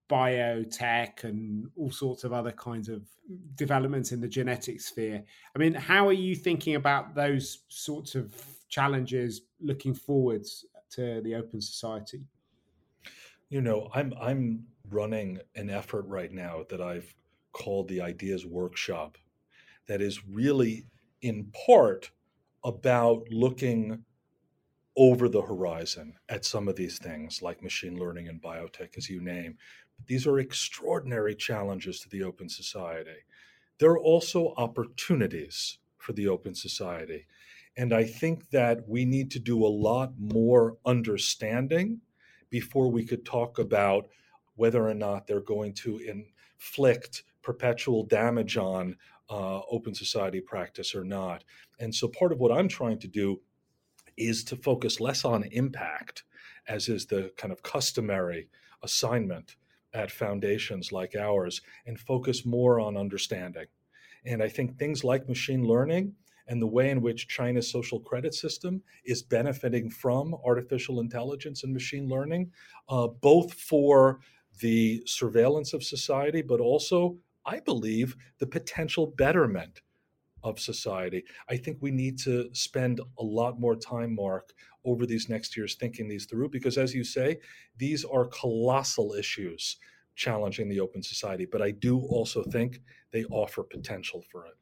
biotech, 0.10 1.24
and 1.24 1.68
all 1.76 1.92
sorts 1.92 2.24
of 2.24 2.34
other 2.34 2.52
kinds 2.52 2.90
of 2.90 3.04
developments 3.56 4.12
in 4.12 4.22
the 4.22 4.28
genetic 4.28 4.82
sphere. 4.82 5.24
I 5.56 5.60
mean, 5.60 5.74
how 5.74 6.08
are 6.08 6.14
you 6.14 6.36
thinking 6.36 6.76
about 6.76 7.14
those 7.14 7.66
sorts 7.68 8.16
of 8.16 8.34
challenges 8.68 9.42
looking 9.60 9.94
forwards 9.94 10.66
to 10.92 11.22
the 11.22 11.36
open 11.36 11.62
society? 11.62 12.26
You 13.50 13.62
know, 13.62 13.90
I'm 13.94 14.14
I'm 14.20 14.66
running 14.90 15.40
an 15.56 15.70
effort 15.70 16.06
right 16.08 16.32
now 16.32 16.66
that 16.70 16.82
I've 16.82 17.16
called 17.54 17.88
the 17.88 18.02
Ideas 18.02 18.46
Workshop 18.46 19.18
that 19.88 20.02
is 20.02 20.26
really 20.28 20.86
in 21.22 21.52
part 21.66 22.12
about 22.64 23.28
looking 23.32 24.04
over 24.98 25.30
the 25.30 25.42
horizon 25.42 26.16
at 26.28 26.44
some 26.44 26.68
of 26.68 26.76
these 26.76 26.98
things 26.98 27.42
like 27.42 27.62
machine 27.62 27.98
learning 27.98 28.28
and 28.28 28.42
biotech, 28.42 28.98
as 28.98 29.10
you 29.10 29.22
name. 29.22 29.56
But 29.96 30.08
these 30.08 30.28
are 30.28 30.40
extraordinary 30.40 31.36
challenges 31.36 32.00
to 32.02 32.10
the 32.10 32.24
open 32.24 32.50
society. 32.50 33.24
There 33.80 33.92
are 33.92 34.00
also 34.00 34.54
opportunities 34.58 35.78
for 35.98 36.14
the 36.14 36.28
open 36.28 36.56
society. 36.56 37.28
And 37.78 37.94
I 37.94 38.04
think 38.06 38.50
that 38.50 38.90
we 38.90 39.06
need 39.06 39.30
to 39.32 39.40
do 39.40 39.64
a 39.64 39.68
lot 39.68 40.14
more 40.18 40.78
understanding 40.84 42.02
before 42.50 42.90
we 42.90 43.06
could 43.06 43.24
talk 43.24 43.60
about 43.60 44.08
whether 44.56 44.88
or 44.88 44.96
not 44.96 45.28
they're 45.28 45.42
going 45.42 45.74
to 45.74 46.00
inflict 46.00 47.24
perpetual 47.44 48.04
damage 48.04 48.58
on 48.58 48.98
uh, 49.30 49.60
open 49.70 49.94
society 49.94 50.42
practice 50.42 50.96
or 50.96 51.04
not. 51.04 51.44
And 51.80 51.94
so 51.94 52.08
part 52.08 52.32
of 52.32 52.40
what 52.40 52.52
I'm 52.52 52.68
trying 52.68 52.98
to 53.00 53.08
do 53.08 53.42
is 54.18 54.44
to 54.46 54.56
focus 54.56 55.00
less 55.00 55.24
on 55.24 55.44
impact, 55.52 56.24
as 56.68 56.90
is 56.90 57.06
the 57.06 57.32
kind 57.38 57.52
of 57.52 57.62
customary 57.62 58.50
assignment 58.82 59.56
at 59.94 60.12
foundations 60.12 60.92
like 60.92 61.16
ours, 61.16 61.62
and 61.86 62.00
focus 62.00 62.46
more 62.46 62.80
on 62.80 62.98
understanding. 62.98 63.68
And 64.26 64.42
I 64.42 64.50
think 64.50 64.78
things 64.78 65.04
like 65.04 65.30
machine 65.30 65.64
learning 65.64 66.16
and 66.48 66.62
the 66.62 66.68
way 66.68 66.90
in 66.90 67.02
which 67.02 67.28
China's 67.28 67.70
social 67.70 68.00
credit 68.00 68.34
system 68.34 68.82
is 69.06 69.22
benefiting 69.22 69.90
from 69.90 70.36
artificial 70.46 71.00
intelligence 71.00 71.64
and 71.64 71.74
machine 71.74 72.08
learning, 72.08 72.52
uh, 72.90 73.08
both 73.08 73.54
for 73.54 74.20
the 74.60 75.04
surveillance 75.06 75.74
of 75.74 75.84
society, 75.84 76.42
but 76.42 76.60
also, 76.60 77.18
I 77.46 77.60
believe, 77.60 78.16
the 78.40 78.48
potential 78.48 79.08
betterment 79.18 79.82
of 80.44 80.60
society. 80.60 81.24
I 81.50 81.58
think 81.58 81.78
we 81.82 81.92
need 81.92 82.18
to 82.20 82.50
spend 82.54 83.02
a 83.20 83.24
lot 83.24 83.60
more 83.60 83.76
time, 83.76 84.16
Mark, 84.16 84.54
over 84.86 85.06
these 85.06 85.30
next 85.30 85.58
years 85.58 85.76
thinking 85.76 86.08
these 86.08 86.26
through, 86.26 86.50
because 86.50 86.78
as 86.78 86.94
you 86.94 87.04
say, 87.04 87.40
these 87.78 88.06
are 88.06 88.26
colossal 88.28 89.14
issues 89.14 89.78
challenging 90.16 90.70
the 90.70 90.80
open 90.80 91.04
society. 91.04 91.46
But 91.46 91.62
I 91.62 91.72
do 91.72 92.00
also 92.00 92.44
think 92.44 92.80
they 93.12 93.26
offer 93.26 93.64
potential 93.64 94.24
for 94.32 94.46
it. 94.46 94.54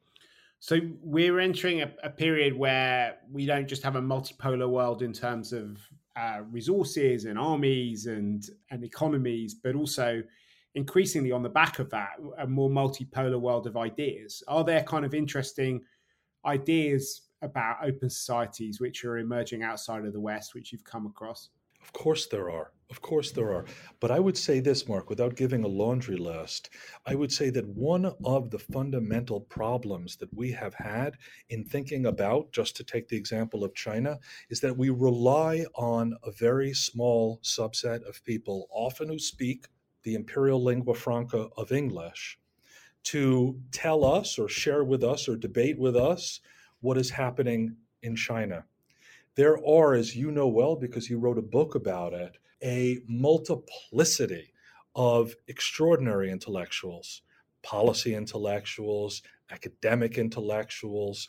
So 0.66 0.80
we're 1.00 1.38
entering 1.38 1.82
a, 1.82 1.92
a 2.02 2.10
period 2.10 2.52
where 2.58 3.18
we 3.30 3.46
don't 3.46 3.68
just 3.68 3.84
have 3.84 3.94
a 3.94 4.02
multipolar 4.02 4.68
world 4.68 5.00
in 5.00 5.12
terms 5.12 5.52
of 5.52 5.78
uh, 6.16 6.40
resources 6.50 7.24
and 7.24 7.38
armies 7.38 8.06
and 8.06 8.44
and 8.72 8.82
economies, 8.82 9.54
but 9.54 9.76
also 9.76 10.24
increasingly 10.74 11.30
on 11.30 11.44
the 11.44 11.48
back 11.48 11.78
of 11.78 11.88
that, 11.90 12.16
a 12.38 12.48
more 12.48 12.68
multipolar 12.68 13.40
world 13.40 13.68
of 13.68 13.76
ideas. 13.76 14.42
Are 14.48 14.64
there 14.64 14.82
kind 14.82 15.04
of 15.04 15.14
interesting 15.14 15.82
ideas 16.44 17.28
about 17.42 17.76
open 17.84 18.10
societies 18.10 18.80
which 18.80 19.04
are 19.04 19.18
emerging 19.18 19.62
outside 19.62 20.04
of 20.04 20.12
the 20.12 20.20
West, 20.20 20.52
which 20.52 20.72
you've 20.72 20.82
come 20.82 21.06
across? 21.06 21.50
Of 21.80 21.92
course, 21.92 22.26
there 22.26 22.50
are. 22.50 22.72
Of 22.88 23.02
course, 23.02 23.32
there 23.32 23.52
are. 23.52 23.64
But 23.98 24.12
I 24.12 24.20
would 24.20 24.38
say 24.38 24.60
this, 24.60 24.86
Mark, 24.86 25.10
without 25.10 25.34
giving 25.34 25.64
a 25.64 25.68
laundry 25.68 26.16
list, 26.16 26.70
I 27.04 27.16
would 27.16 27.32
say 27.32 27.50
that 27.50 27.66
one 27.66 28.06
of 28.24 28.50
the 28.50 28.60
fundamental 28.60 29.40
problems 29.40 30.16
that 30.16 30.32
we 30.32 30.52
have 30.52 30.74
had 30.74 31.16
in 31.48 31.64
thinking 31.64 32.06
about, 32.06 32.52
just 32.52 32.76
to 32.76 32.84
take 32.84 33.08
the 33.08 33.16
example 33.16 33.64
of 33.64 33.74
China, 33.74 34.20
is 34.50 34.60
that 34.60 34.76
we 34.76 34.90
rely 34.90 35.66
on 35.74 36.16
a 36.22 36.30
very 36.30 36.72
small 36.72 37.40
subset 37.42 38.08
of 38.08 38.22
people, 38.24 38.68
often 38.70 39.08
who 39.08 39.18
speak 39.18 39.66
the 40.04 40.14
imperial 40.14 40.62
lingua 40.62 40.94
franca 40.94 41.48
of 41.56 41.72
English, 41.72 42.38
to 43.02 43.60
tell 43.72 44.04
us 44.04 44.38
or 44.38 44.48
share 44.48 44.84
with 44.84 45.02
us 45.02 45.28
or 45.28 45.36
debate 45.36 45.78
with 45.78 45.96
us 45.96 46.40
what 46.80 46.98
is 46.98 47.10
happening 47.10 47.76
in 48.02 48.14
China 48.14 48.64
there 49.36 49.58
are, 49.66 49.94
as 49.94 50.16
you 50.16 50.30
know 50.30 50.48
well, 50.48 50.76
because 50.76 51.10
you 51.10 51.18
wrote 51.18 51.38
a 51.38 51.42
book 51.42 51.74
about 51.74 52.14
it, 52.14 52.38
a 52.62 52.98
multiplicity 53.08 54.52
of 54.94 55.34
extraordinary 55.48 56.30
intellectuals, 56.30 57.22
policy 57.62 58.14
intellectuals, 58.14 59.22
academic 59.50 60.18
intellectuals, 60.18 61.28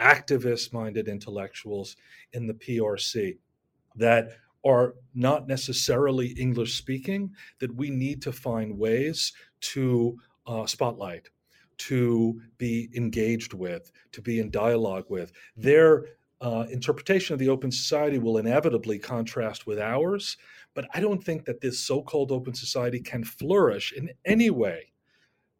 activist 0.00 0.72
minded 0.72 1.08
intellectuals 1.08 1.96
in 2.32 2.46
the 2.46 2.54
PRC 2.54 3.38
that 3.94 4.30
are 4.64 4.94
not 5.14 5.46
necessarily 5.46 6.28
English 6.28 6.74
speaking, 6.74 7.30
that 7.60 7.74
we 7.74 7.90
need 7.90 8.22
to 8.22 8.32
find 8.32 8.78
ways 8.78 9.32
to 9.60 10.16
uh, 10.46 10.66
spotlight, 10.66 11.28
to 11.76 12.40
be 12.58 12.88
engaged 12.96 13.52
with, 13.52 13.92
to 14.12 14.22
be 14.22 14.40
in 14.40 14.50
dialogue 14.50 15.04
with. 15.08 15.32
Their 15.56 16.06
uh, 16.40 16.66
interpretation 16.70 17.34
of 17.34 17.38
the 17.38 17.48
open 17.48 17.70
society 17.70 18.18
will 18.18 18.38
inevitably 18.38 18.98
contrast 18.98 19.66
with 19.66 19.78
ours, 19.78 20.36
but 20.74 20.86
I 20.92 21.00
don't 21.00 21.22
think 21.22 21.44
that 21.44 21.60
this 21.60 21.78
so 21.78 22.02
called 22.02 22.32
open 22.32 22.54
society 22.54 23.00
can 23.00 23.24
flourish 23.24 23.92
in 23.92 24.10
any 24.24 24.50
way, 24.50 24.92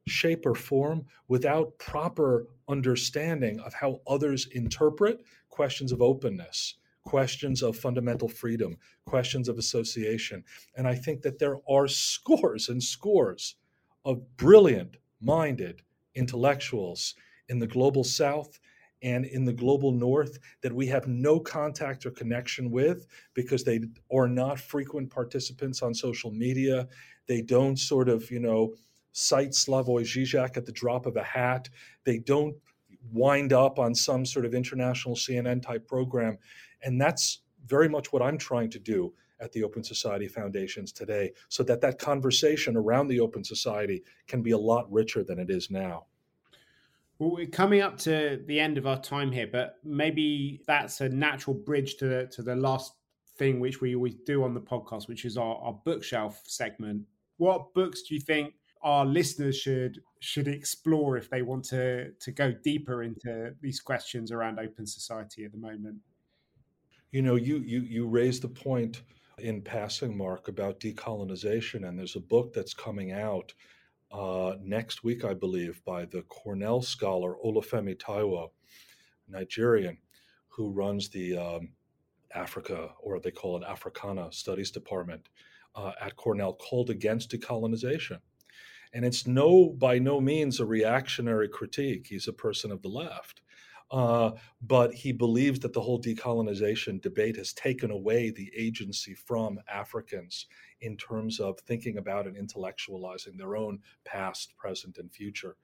shape, 0.06 0.44
or 0.44 0.54
form 0.54 1.06
without 1.28 1.78
proper 1.78 2.46
understanding 2.68 3.60
of 3.60 3.72
how 3.74 4.00
others 4.06 4.48
interpret 4.52 5.20
questions 5.48 5.92
of 5.92 6.02
openness, 6.02 6.74
questions 7.04 7.62
of 7.62 7.76
fundamental 7.76 8.28
freedom, 8.28 8.76
questions 9.06 9.48
of 9.48 9.58
association. 9.58 10.42
And 10.76 10.86
I 10.88 10.94
think 10.94 11.22
that 11.22 11.38
there 11.38 11.58
are 11.68 11.86
scores 11.86 12.68
and 12.68 12.82
scores 12.82 13.56
of 14.04 14.36
brilliant 14.36 14.96
minded 15.20 15.82
intellectuals 16.14 17.14
in 17.48 17.58
the 17.58 17.66
global 17.66 18.04
south 18.04 18.58
and 19.02 19.26
in 19.26 19.44
the 19.44 19.52
global 19.52 19.92
north 19.92 20.38
that 20.62 20.72
we 20.72 20.86
have 20.86 21.06
no 21.06 21.38
contact 21.38 22.06
or 22.06 22.10
connection 22.10 22.70
with 22.70 23.06
because 23.34 23.64
they 23.64 23.80
are 24.12 24.28
not 24.28 24.58
frequent 24.58 25.10
participants 25.10 25.82
on 25.82 25.94
social 25.94 26.30
media. 26.30 26.88
They 27.26 27.42
don't 27.42 27.78
sort 27.78 28.08
of, 28.08 28.30
you 28.30 28.40
know, 28.40 28.74
cite 29.12 29.50
Slavoj 29.50 30.02
Žižek 30.02 30.56
at 30.56 30.66
the 30.66 30.72
drop 30.72 31.06
of 31.06 31.16
a 31.16 31.22
hat. 31.22 31.68
They 32.04 32.18
don't 32.18 32.56
wind 33.12 33.52
up 33.52 33.78
on 33.78 33.94
some 33.94 34.24
sort 34.24 34.46
of 34.46 34.54
international 34.54 35.14
CNN 35.14 35.62
type 35.62 35.86
program. 35.86 36.38
And 36.82 37.00
that's 37.00 37.40
very 37.66 37.88
much 37.88 38.12
what 38.12 38.22
I'm 38.22 38.38
trying 38.38 38.70
to 38.70 38.78
do 38.78 39.12
at 39.40 39.52
the 39.52 39.62
Open 39.62 39.82
Society 39.84 40.28
Foundations 40.28 40.92
today 40.92 41.32
so 41.48 41.62
that 41.64 41.80
that 41.80 41.98
conversation 41.98 42.76
around 42.76 43.08
the 43.08 43.20
Open 43.20 43.44
Society 43.44 44.02
can 44.26 44.42
be 44.42 44.52
a 44.52 44.58
lot 44.58 44.90
richer 44.90 45.22
than 45.22 45.38
it 45.38 45.50
is 45.50 45.70
now. 45.70 46.06
Well, 47.18 47.30
we're 47.30 47.46
coming 47.46 47.80
up 47.80 47.96
to 47.98 48.42
the 48.46 48.58
end 48.58 48.76
of 48.76 48.86
our 48.86 49.00
time 49.00 49.30
here, 49.30 49.46
but 49.46 49.76
maybe 49.84 50.60
that's 50.66 51.00
a 51.00 51.08
natural 51.08 51.54
bridge 51.54 51.96
to 51.96 52.06
the, 52.06 52.26
to 52.32 52.42
the 52.42 52.56
last 52.56 52.92
thing 53.38 53.60
which 53.60 53.80
we 53.80 53.94
always 53.94 54.14
do 54.26 54.42
on 54.42 54.54
the 54.54 54.60
podcast, 54.60 55.08
which 55.08 55.24
is 55.24 55.36
our, 55.36 55.56
our 55.56 55.78
bookshelf 55.84 56.42
segment. 56.44 57.02
What 57.36 57.72
books 57.74 58.02
do 58.02 58.14
you 58.14 58.20
think 58.20 58.54
our 58.82 59.06
listeners 59.06 59.56
should 59.56 60.00
should 60.20 60.46
explore 60.46 61.16
if 61.16 61.30
they 61.30 61.42
want 61.42 61.64
to 61.64 62.12
to 62.12 62.30
go 62.32 62.52
deeper 62.52 63.02
into 63.02 63.54
these 63.60 63.80
questions 63.80 64.30
around 64.30 64.58
open 64.58 64.86
society 64.86 65.44
at 65.44 65.52
the 65.52 65.58
moment? 65.58 65.96
You 67.10 67.22
know, 67.22 67.36
you 67.36 67.58
you 67.58 67.80
you 67.80 68.06
raised 68.06 68.42
the 68.42 68.48
point 68.48 69.02
in 69.38 69.62
passing, 69.62 70.16
Mark, 70.16 70.48
about 70.48 70.80
decolonization, 70.80 71.88
and 71.88 71.98
there's 71.98 72.16
a 72.16 72.20
book 72.20 72.52
that's 72.52 72.74
coming 72.74 73.12
out 73.12 73.52
uh, 74.14 74.54
next 74.62 75.02
week, 75.02 75.24
I 75.24 75.34
believe, 75.34 75.84
by 75.84 76.04
the 76.04 76.22
Cornell 76.22 76.80
scholar 76.82 77.34
Olufemi 77.44 77.96
Taiwo, 77.96 78.50
Nigerian, 79.28 79.98
who 80.48 80.70
runs 80.70 81.08
the 81.08 81.36
um, 81.36 81.70
Africa, 82.32 82.90
or 83.00 83.18
they 83.18 83.32
call 83.32 83.56
it 83.56 83.66
Africana 83.66 84.30
Studies 84.30 84.70
Department 84.70 85.28
uh, 85.74 85.92
at 86.00 86.14
Cornell, 86.14 86.54
called 86.54 86.90
against 86.90 87.32
decolonization. 87.32 88.20
And 88.92 89.04
it's 89.04 89.26
no, 89.26 89.70
by 89.70 89.98
no 89.98 90.20
means 90.20 90.60
a 90.60 90.64
reactionary 90.64 91.48
critique. 91.48 92.06
He's 92.08 92.28
a 92.28 92.32
person 92.32 92.70
of 92.70 92.82
the 92.82 92.88
left. 92.88 93.40
Uh, 93.94 94.32
but 94.60 94.92
he 94.92 95.12
believes 95.12 95.60
that 95.60 95.72
the 95.72 95.80
whole 95.80 96.00
decolonization 96.02 97.00
debate 97.00 97.36
has 97.36 97.52
taken 97.52 97.90
away 97.92 98.30
the 98.30 98.50
agency 98.56 99.14
from 99.14 99.60
Africans 99.72 100.46
in 100.80 100.96
terms 100.96 101.38
of 101.38 101.60
thinking 101.60 101.98
about 101.98 102.26
and 102.26 102.36
intellectualizing 102.36 103.38
their 103.38 103.54
own 103.54 103.78
past, 104.04 104.56
present, 104.56 104.98
and 104.98 105.12
future. 105.12 105.56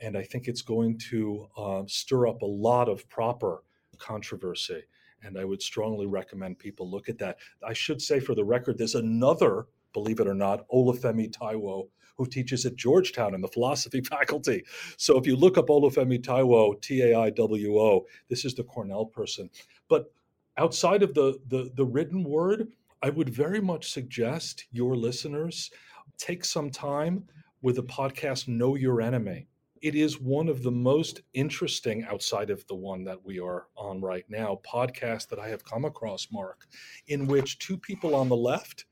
And 0.00 0.16
I 0.16 0.22
think 0.22 0.48
it's 0.48 0.62
going 0.62 0.98
to 1.10 1.46
uh, 1.58 1.82
stir 1.86 2.28
up 2.28 2.40
a 2.40 2.46
lot 2.46 2.88
of 2.88 3.06
proper 3.08 3.64
controversy 3.98 4.82
And 5.22 5.38
I 5.38 5.44
would 5.44 5.62
strongly 5.62 6.06
recommend 6.06 6.58
people 6.58 6.90
look 6.90 7.08
at 7.08 7.18
that. 7.18 7.38
I 7.66 7.72
should 7.72 8.00
say, 8.00 8.20
for 8.20 8.34
the 8.34 8.44
record, 8.44 8.78
there's 8.78 8.94
another, 8.94 9.66
believe 9.92 10.20
it 10.20 10.28
or 10.28 10.34
not, 10.34 10.66
Olufemi 10.68 11.30
Taiwo, 11.30 11.88
who 12.18 12.26
teaches 12.26 12.66
at 12.66 12.76
Georgetown 12.76 13.34
in 13.34 13.40
the 13.40 13.48
philosophy 13.48 14.00
faculty. 14.16 14.64
So 14.96 15.16
if 15.16 15.26
you 15.26 15.36
look 15.36 15.56
up 15.56 15.68
Olufemi 15.68 16.20
Taiwo, 16.20 16.80
T 16.82 17.02
A 17.02 17.18
I 17.18 17.30
W 17.30 17.78
O, 17.78 18.06
this 18.28 18.44
is 18.44 18.54
the 18.54 18.64
Cornell 18.64 19.06
person. 19.06 19.48
But 19.88 20.12
outside 20.58 21.02
of 21.02 21.14
the, 21.14 21.38
the, 21.46 21.70
the 21.74 21.84
written 21.84 22.24
word, 22.24 22.68
I 23.02 23.10
would 23.10 23.30
very 23.30 23.60
much 23.60 23.92
suggest 23.92 24.66
your 24.72 24.96
listeners 24.96 25.70
take 26.18 26.44
some 26.44 26.68
time 26.68 27.24
with 27.62 27.76
the 27.76 27.84
podcast 27.84 28.48
Know 28.48 28.74
Your 28.74 29.00
Enemy. 29.00 29.46
It 29.80 29.94
is 29.94 30.20
one 30.20 30.48
of 30.48 30.64
the 30.64 30.72
most 30.72 31.20
interesting, 31.34 32.04
outside 32.04 32.50
of 32.50 32.66
the 32.66 32.74
one 32.74 33.04
that 33.04 33.24
we 33.24 33.38
are 33.38 33.68
on 33.76 34.00
right 34.00 34.24
now, 34.28 34.60
podcast 34.66 35.28
that 35.28 35.38
I 35.38 35.48
have 35.48 35.64
come 35.64 35.84
across, 35.84 36.26
Mark, 36.32 36.66
in 37.06 37.28
which 37.28 37.60
two 37.60 37.76
people 37.76 38.16
on 38.16 38.28
the 38.28 38.36
left 38.36 38.86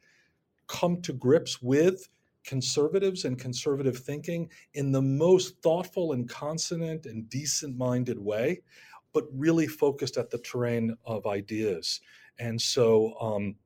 come 0.69 1.03
to 1.03 1.13
grips 1.13 1.61
with 1.61 2.09
conservatives 2.47 3.25
and 3.25 3.39
conservative 3.39 3.99
thinking 3.99 4.49
in 4.75 4.93
the 4.93 5.03
most 5.03 5.61
thoughtful 5.63 6.13
and 6.13 6.29
consonant 6.29 7.05
and 7.05 7.29
decent 7.29 7.77
minded 7.77 8.19
way, 8.19 8.63
but 9.13 9.25
really 9.33 9.67
focused 9.67 10.17
at 10.17 10.31
the 10.31 10.39
terrain 10.39 10.97
of 11.05 11.27
ideas. 11.27 12.01
And 12.39 12.61
so, 12.61 13.15
um, 13.21 13.57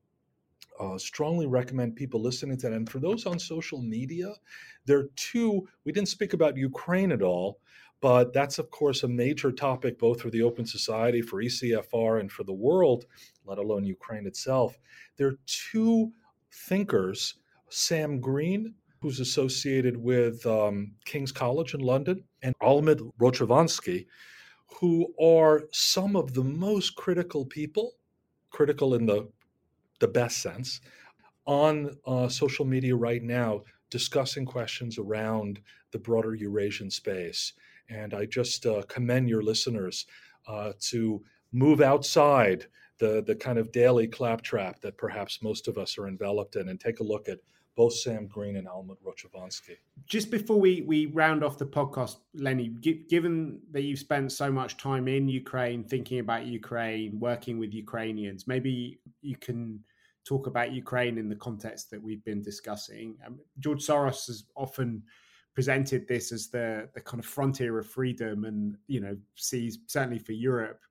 uh, 0.79 0.97
strongly 0.97 1.45
recommend 1.45 1.95
people 1.95 2.19
listening 2.19 2.57
to 2.57 2.69
that. 2.69 2.75
And 2.75 2.89
for 2.89 2.99
those 2.99 3.27
on 3.27 3.37
social 3.37 3.81
media, 3.81 4.33
there 4.85 4.97
are 4.97 5.09
two, 5.15 5.67
we 5.85 5.91
didn't 5.91 6.09
speak 6.09 6.33
about 6.33 6.57
Ukraine 6.57 7.11
at 7.11 7.21
all, 7.21 7.59
but 8.01 8.33
that's, 8.33 8.57
of 8.57 8.71
course, 8.71 9.03
a 9.03 9.07
major 9.07 9.51
topic 9.51 9.99
both 9.99 10.21
for 10.21 10.31
the 10.31 10.41
Open 10.41 10.65
Society, 10.65 11.21
for 11.21 11.41
ECFR, 11.41 12.19
and 12.19 12.31
for 12.31 12.43
the 12.43 12.53
world, 12.53 13.05
let 13.45 13.59
alone 13.59 13.85
Ukraine 13.85 14.25
itself. 14.25 14.79
There 15.17 15.27
are 15.27 15.39
two 15.45 16.11
thinkers, 16.51 17.35
Sam 17.71 18.19
Greene, 18.19 18.75
who's 19.01 19.19
associated 19.19 19.97
with 19.97 20.45
um, 20.45 20.93
King's 21.05 21.31
College 21.31 21.73
in 21.73 21.79
London, 21.79 22.23
and 22.43 22.53
Almut 22.61 22.99
Rochowanski, 23.19 24.05
who 24.79 25.13
are 25.21 25.63
some 25.71 26.15
of 26.15 26.33
the 26.33 26.43
most 26.43 26.95
critical 26.95 27.45
people, 27.45 27.93
critical 28.49 28.93
in 28.93 29.05
the 29.05 29.27
the 29.99 30.07
best 30.07 30.41
sense, 30.41 30.81
on 31.45 31.95
uh, 32.05 32.27
social 32.27 32.65
media 32.65 32.95
right 32.95 33.23
now 33.23 33.61
discussing 33.89 34.45
questions 34.45 34.97
around 34.97 35.59
the 35.91 35.99
broader 35.99 36.33
Eurasian 36.33 36.89
space. 36.89 37.53
And 37.89 38.13
I 38.13 38.25
just 38.25 38.65
uh, 38.65 38.81
commend 38.87 39.29
your 39.29 39.43
listeners 39.43 40.05
uh, 40.47 40.73
to 40.89 41.21
move 41.51 41.81
outside 41.81 42.65
the, 42.99 43.23
the 43.25 43.35
kind 43.35 43.59
of 43.59 43.71
daily 43.71 44.07
claptrap 44.07 44.79
that 44.81 44.97
perhaps 44.97 45.41
most 45.43 45.67
of 45.67 45.77
us 45.77 45.97
are 45.97 46.07
enveloped 46.07 46.55
in 46.55 46.69
and 46.69 46.79
take 46.79 46.99
a 46.99 47.03
look 47.03 47.27
at 47.27 47.39
both 47.75 47.93
Sam 47.93 48.27
Greene 48.27 48.57
and 48.57 48.67
Almut 48.67 48.97
Rochowanski. 49.05 49.77
Just 50.05 50.29
before 50.29 50.59
we, 50.59 50.81
we 50.81 51.05
round 51.07 51.43
off 51.43 51.57
the 51.57 51.65
podcast, 51.65 52.17
Lenny, 52.33 52.67
given 53.09 53.61
that 53.71 53.83
you've 53.83 53.99
spent 53.99 54.31
so 54.31 54.51
much 54.51 54.77
time 54.77 55.07
in 55.07 55.29
Ukraine, 55.29 55.83
thinking 55.83 56.19
about 56.19 56.45
Ukraine, 56.45 57.19
working 57.19 57.57
with 57.57 57.73
Ukrainians, 57.73 58.47
maybe 58.47 58.99
you 59.21 59.37
can 59.37 59.79
talk 60.25 60.47
about 60.47 60.71
Ukraine 60.71 61.17
in 61.17 61.29
the 61.29 61.35
context 61.35 61.89
that 61.91 62.01
we've 62.01 62.23
been 62.23 62.41
discussing. 62.41 63.17
Um, 63.25 63.39
George 63.59 63.85
Soros 63.85 64.27
has 64.27 64.45
often 64.55 65.03
presented 65.53 66.07
this 66.07 66.31
as 66.31 66.49
the 66.49 66.89
the 66.93 67.01
kind 67.01 67.19
of 67.19 67.25
frontier 67.25 67.79
of 67.79 67.87
freedom, 67.87 68.45
and 68.45 68.77
you 68.87 68.99
know 68.99 69.17
sees 69.35 69.79
certainly 69.87 70.19
for 70.19 70.33
Europe 70.33 70.81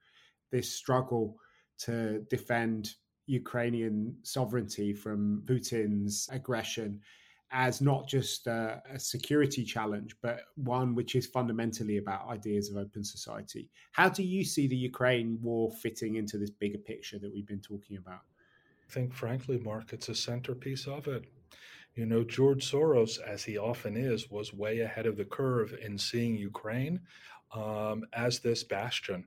this 0.50 0.74
struggle 0.74 1.36
to 1.78 2.20
defend 2.28 2.94
Ukrainian 3.30 4.16
sovereignty 4.22 4.92
from 4.92 5.42
Putin's 5.46 6.28
aggression 6.32 7.00
as 7.52 7.80
not 7.80 8.06
just 8.08 8.46
a, 8.46 8.82
a, 8.92 8.98
security 8.98 9.64
challenge, 9.64 10.14
but 10.22 10.40
one 10.54 10.94
which 10.94 11.16
is 11.16 11.26
fundamentally 11.26 11.96
about 11.96 12.28
ideas 12.28 12.70
of 12.70 12.76
open 12.76 13.02
society. 13.02 13.68
How 13.92 14.08
do 14.08 14.22
you 14.22 14.44
see 14.44 14.68
the 14.68 14.76
Ukraine 14.76 15.38
war 15.42 15.70
fitting 15.70 16.14
into 16.14 16.38
this 16.38 16.50
bigger 16.50 16.78
picture 16.78 17.18
that 17.18 17.32
we've 17.32 17.46
been 17.46 17.60
talking 17.60 17.96
about? 17.96 18.20
I 18.88 18.92
think, 18.92 19.12
frankly, 19.12 19.58
Mark, 19.58 19.92
it's 19.92 20.08
a 20.08 20.14
centerpiece 20.14 20.86
of 20.86 21.08
it. 21.08 21.24
You 21.96 22.06
know, 22.06 22.22
George 22.22 22.70
Soros, 22.70 23.20
as 23.20 23.42
he 23.42 23.58
often 23.58 23.96
is, 23.96 24.30
was 24.30 24.54
way 24.54 24.80
ahead 24.80 25.06
of 25.06 25.16
the 25.16 25.24
curve 25.24 25.74
in 25.84 25.98
seeing 25.98 26.36
Ukraine 26.36 27.00
um, 27.52 28.04
as 28.12 28.38
this 28.38 28.62
bastion 28.62 29.24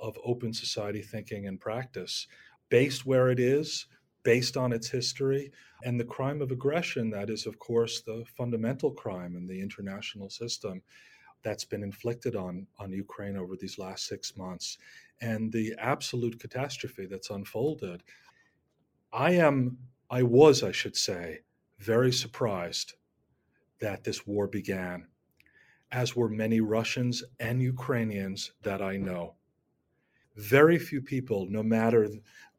of 0.00 0.18
open 0.24 0.52
society 0.52 1.02
thinking 1.02 1.46
and 1.46 1.60
practice, 1.60 2.26
based 2.68 3.06
where 3.06 3.30
it 3.30 3.40
is, 3.40 3.86
based 4.22 4.56
on 4.56 4.72
its 4.72 4.88
history, 4.88 5.52
and 5.84 6.00
the 6.00 6.04
crime 6.04 6.42
of 6.42 6.50
aggression 6.50 7.10
that 7.10 7.30
is, 7.30 7.46
of 7.46 7.58
course, 7.58 8.00
the 8.00 8.24
fundamental 8.36 8.90
crime 8.90 9.36
in 9.36 9.46
the 9.46 9.60
international 9.60 10.28
system 10.28 10.82
that's 11.42 11.64
been 11.64 11.82
inflicted 11.82 12.34
on, 12.34 12.66
on 12.78 12.90
Ukraine 12.90 13.36
over 13.36 13.54
these 13.56 13.78
last 13.78 14.06
six 14.06 14.36
months, 14.36 14.78
and 15.20 15.52
the 15.52 15.74
absolute 15.78 16.40
catastrophe 16.40 17.06
that's 17.06 17.30
unfolded. 17.30 18.02
I 19.12 19.32
am, 19.32 19.78
I 20.10 20.22
was, 20.24 20.62
I 20.62 20.72
should 20.72 20.96
say, 20.96 21.40
very 21.78 22.12
surprised 22.12 22.94
that 23.80 24.02
this 24.02 24.26
war 24.26 24.48
began, 24.48 25.06
as 25.92 26.16
were 26.16 26.28
many 26.28 26.60
Russians 26.60 27.22
and 27.38 27.62
Ukrainians 27.62 28.52
that 28.62 28.82
I 28.82 28.96
know. 28.96 29.34
Very 30.36 30.78
few 30.78 31.00
people, 31.00 31.46
no 31.48 31.62
matter 31.62 32.08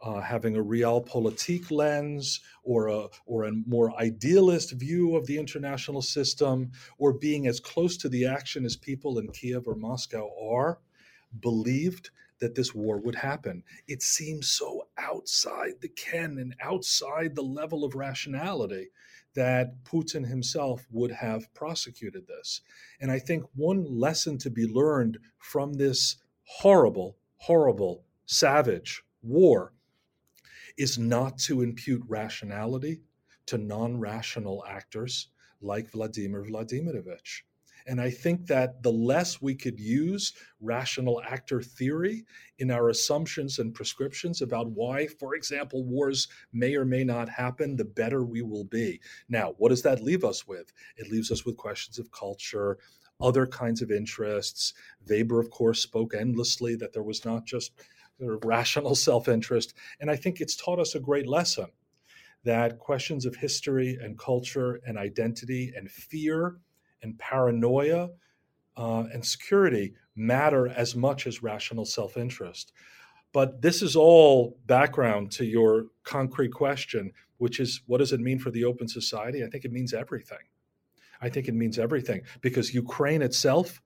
uh, 0.01 0.21
having 0.21 0.55
a 0.55 0.63
realpolitik 0.63 1.71
lens 1.71 2.39
or 2.63 2.87
a, 2.87 3.07
or 3.25 3.45
a 3.45 3.51
more 3.65 3.95
idealist 3.99 4.71
view 4.73 5.15
of 5.15 5.25
the 5.25 5.37
international 5.37 6.01
system, 6.01 6.71
or 6.97 7.13
being 7.13 7.47
as 7.47 7.59
close 7.59 7.97
to 7.97 8.09
the 8.09 8.25
action 8.25 8.65
as 8.65 8.75
people 8.75 9.19
in 9.19 9.27
Kiev 9.29 9.67
or 9.67 9.75
Moscow 9.75 10.29
are, 10.51 10.79
believed 11.39 12.09
that 12.39 12.55
this 12.55 12.73
war 12.73 12.99
would 12.99 13.15
happen. 13.15 13.63
It 13.87 14.01
seems 14.01 14.49
so 14.49 14.87
outside 14.97 15.73
the 15.81 15.89
ken 15.89 16.37
and 16.37 16.55
outside 16.61 17.35
the 17.35 17.41
level 17.41 17.83
of 17.83 17.95
rationality 17.95 18.89
that 19.33 19.83
Putin 19.83 20.27
himself 20.27 20.85
would 20.91 21.11
have 21.11 21.53
prosecuted 21.53 22.27
this. 22.27 22.61
And 23.01 23.11
I 23.11 23.19
think 23.19 23.43
one 23.55 23.83
lesson 23.99 24.37
to 24.39 24.49
be 24.49 24.67
learned 24.67 25.19
from 25.37 25.73
this 25.73 26.17
horrible, 26.43 27.17
horrible, 27.37 28.05
savage 28.25 29.03
war 29.21 29.73
is 30.77 30.97
not 30.97 31.37
to 31.39 31.61
impute 31.61 32.03
rationality 32.07 33.01
to 33.47 33.57
non 33.57 33.99
rational 33.99 34.63
actors 34.67 35.29
like 35.61 35.89
Vladimir 35.91 36.43
Vladimirovich. 36.43 37.41
And 37.87 38.01
I 38.01 38.09
think 38.09 38.47
that 38.47 38.83
the 38.83 38.91
less 38.91 39.41
we 39.41 39.55
could 39.55 39.79
use 39.79 40.33
rational 40.59 41.21
actor 41.21 41.61
theory 41.61 42.25
in 42.59 42.69
our 42.69 42.89
assumptions 42.89 43.59
and 43.59 43.73
prescriptions 43.73 44.41
about 44.41 44.69
why, 44.71 45.07
for 45.07 45.35
example, 45.35 45.85
wars 45.85 46.27
may 46.51 46.75
or 46.75 46.83
may 46.83 47.05
not 47.05 47.29
happen, 47.29 47.77
the 47.77 47.85
better 47.85 48.25
we 48.25 48.41
will 48.41 48.65
be. 48.65 48.99
Now, 49.29 49.55
what 49.57 49.69
does 49.69 49.83
that 49.83 50.03
leave 50.03 50.25
us 50.25 50.45
with? 50.45 50.73
It 50.97 51.09
leaves 51.09 51.31
us 51.31 51.45
with 51.45 51.55
questions 51.55 51.97
of 51.97 52.11
culture, 52.11 52.77
other 53.19 53.47
kinds 53.47 53.81
of 53.81 53.91
interests. 53.91 54.73
Weber, 55.09 55.39
of 55.39 55.49
course, 55.49 55.81
spoke 55.81 56.13
endlessly 56.13 56.75
that 56.75 56.93
there 56.93 57.03
was 57.03 57.25
not 57.25 57.45
just 57.45 57.71
sort 58.19 58.33
of 58.33 58.45
rational 58.45 58.95
self 59.09 59.27
interest. 59.27 59.73
And 59.99 60.09
I 60.09 60.15
think 60.15 60.39
it's 60.39 60.55
taught 60.55 60.79
us 60.79 60.95
a 60.95 60.99
great 60.99 61.27
lesson 61.27 61.67
that 62.43 62.79
questions 62.79 63.25
of 63.25 63.35
history 63.35 63.97
and 64.01 64.17
culture 64.17 64.79
and 64.85 64.97
identity 64.97 65.73
and 65.75 65.89
fear 65.89 66.57
and 67.01 67.17
paranoia 67.17 68.09
uh, 68.77 69.03
and 69.11 69.25
security 69.25 69.93
matter 70.15 70.67
as 70.69 70.95
much 70.95 71.27
as 71.27 71.43
rational 71.43 71.85
self 71.85 72.17
interest. 72.17 72.71
But 73.33 73.61
this 73.61 73.81
is 73.81 73.95
all 73.95 74.57
background 74.65 75.31
to 75.33 75.45
your 75.45 75.87
concrete 76.03 76.53
question, 76.53 77.11
which 77.37 77.59
is 77.59 77.81
what 77.85 77.97
does 77.97 78.13
it 78.13 78.19
mean 78.19 78.39
for 78.39 78.51
the 78.51 78.63
open 78.63 78.87
society? 78.87 79.43
I 79.43 79.47
think 79.47 79.65
it 79.65 79.71
means 79.71 79.93
everything. 79.93 80.37
I 81.21 81.29
think 81.29 81.47
it 81.47 81.55
means 81.55 81.79
everything 81.79 82.21
because 82.41 82.73
Ukraine 82.73 83.21
itself, 83.21 83.81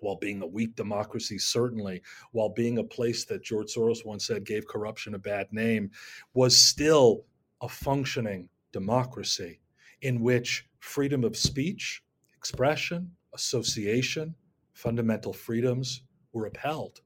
while 0.00 0.16
being 0.16 0.42
a 0.42 0.46
weak 0.46 0.76
democracy, 0.76 1.38
certainly, 1.38 2.02
while 2.32 2.50
being 2.50 2.78
a 2.78 2.84
place 2.84 3.24
that 3.26 3.42
George 3.42 3.72
Soros 3.74 4.04
once 4.04 4.26
said 4.26 4.44
gave 4.44 4.66
corruption 4.66 5.14
a 5.14 5.18
bad 5.18 5.46
name, 5.52 5.90
was 6.34 6.56
still 6.56 7.24
a 7.60 7.68
functioning 7.68 8.48
democracy 8.72 9.60
in 10.02 10.20
which 10.20 10.66
freedom 10.80 11.24
of 11.24 11.36
speech, 11.36 12.02
expression, 12.36 13.10
association, 13.34 14.34
fundamental 14.72 15.32
freedoms 15.32 16.02
were 16.32 16.46
upheld. 16.46 17.00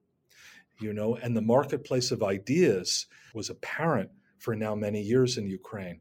You 0.80 0.92
know, 0.92 1.16
and 1.16 1.36
the 1.36 1.42
marketplace 1.42 2.10
of 2.10 2.22
ideas 2.22 3.06
was 3.34 3.50
apparent 3.50 4.10
for 4.38 4.56
now 4.56 4.74
many 4.74 5.02
years 5.02 5.36
in 5.36 5.46
Ukraine. 5.46 6.00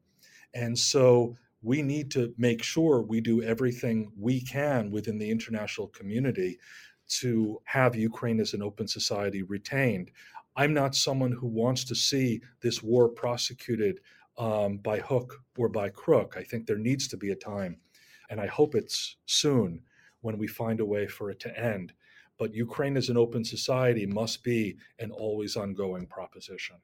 And 0.53 0.77
so 0.77 1.35
we 1.61 1.81
need 1.81 2.09
to 2.11 2.33
make 2.37 2.63
sure 2.63 3.01
we 3.01 3.21
do 3.21 3.41
everything 3.43 4.11
we 4.17 4.41
can 4.41 4.91
within 4.91 5.17
the 5.17 5.29
international 5.29 5.87
community 5.87 6.57
to 7.07 7.59
have 7.65 7.95
Ukraine 7.95 8.39
as 8.39 8.53
an 8.53 8.61
open 8.61 8.87
society 8.87 9.43
retained. 9.43 10.11
I'm 10.55 10.73
not 10.73 10.95
someone 10.95 11.31
who 11.31 11.47
wants 11.47 11.83
to 11.85 11.95
see 11.95 12.41
this 12.61 12.81
war 12.83 13.09
prosecuted 13.09 13.99
um, 14.37 14.77
by 14.77 14.99
hook 14.99 15.41
or 15.57 15.69
by 15.69 15.89
crook. 15.89 16.35
I 16.37 16.43
think 16.43 16.65
there 16.65 16.77
needs 16.77 17.07
to 17.09 17.17
be 17.17 17.31
a 17.31 17.35
time, 17.35 17.77
and 18.29 18.39
I 18.39 18.47
hope 18.47 18.75
it's 18.75 19.17
soon 19.25 19.81
when 20.21 20.37
we 20.37 20.47
find 20.47 20.79
a 20.79 20.85
way 20.85 21.07
for 21.07 21.29
it 21.29 21.39
to 21.41 21.59
end. 21.59 21.93
But 22.37 22.53
Ukraine 22.53 22.95
as 22.95 23.09
an 23.09 23.17
open 23.17 23.43
society 23.43 24.05
must 24.05 24.43
be 24.43 24.77
an 24.99 25.11
always 25.11 25.57
ongoing 25.57 26.05
proposition. 26.05 26.77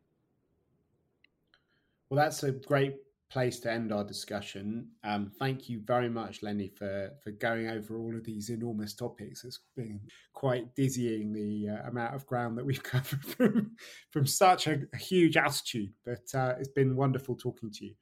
Well, 2.10 2.18
that's 2.18 2.44
a 2.44 2.52
great 2.52 2.96
place 3.30 3.60
to 3.60 3.72
end 3.72 3.92
our 3.92 4.04
discussion. 4.04 4.88
Um, 5.04 5.32
thank 5.40 5.68
you 5.70 5.82
very 5.86 6.10
much, 6.10 6.44
Lenny, 6.44 6.70
for 6.70 7.12
for 7.24 7.32
going 7.32 7.68
over 7.68 7.98
all 7.98 8.16
of 8.16 8.24
these 8.24 8.50
enormous 8.50 8.94
topics. 8.94 9.44
It's 9.44 9.60
been 9.76 10.00
quite 10.34 10.74
dizzying 10.76 11.34
the 11.34 11.70
uh, 11.70 11.90
amount 11.90 12.16
of 12.16 12.26
ground 12.26 12.58
that 12.58 12.66
we've 12.66 12.84
covered 12.96 13.24
from 13.24 13.72
from 14.12 14.26
such 14.26 14.68
a, 14.68 14.82
a 14.94 14.98
huge 14.98 15.38
altitude. 15.38 15.92
But 16.06 16.34
uh, 16.34 16.56
it's 16.60 16.70
been 16.70 16.96
wonderful 16.96 17.36
talking 17.36 17.72
to 17.72 17.86
you. 17.86 17.96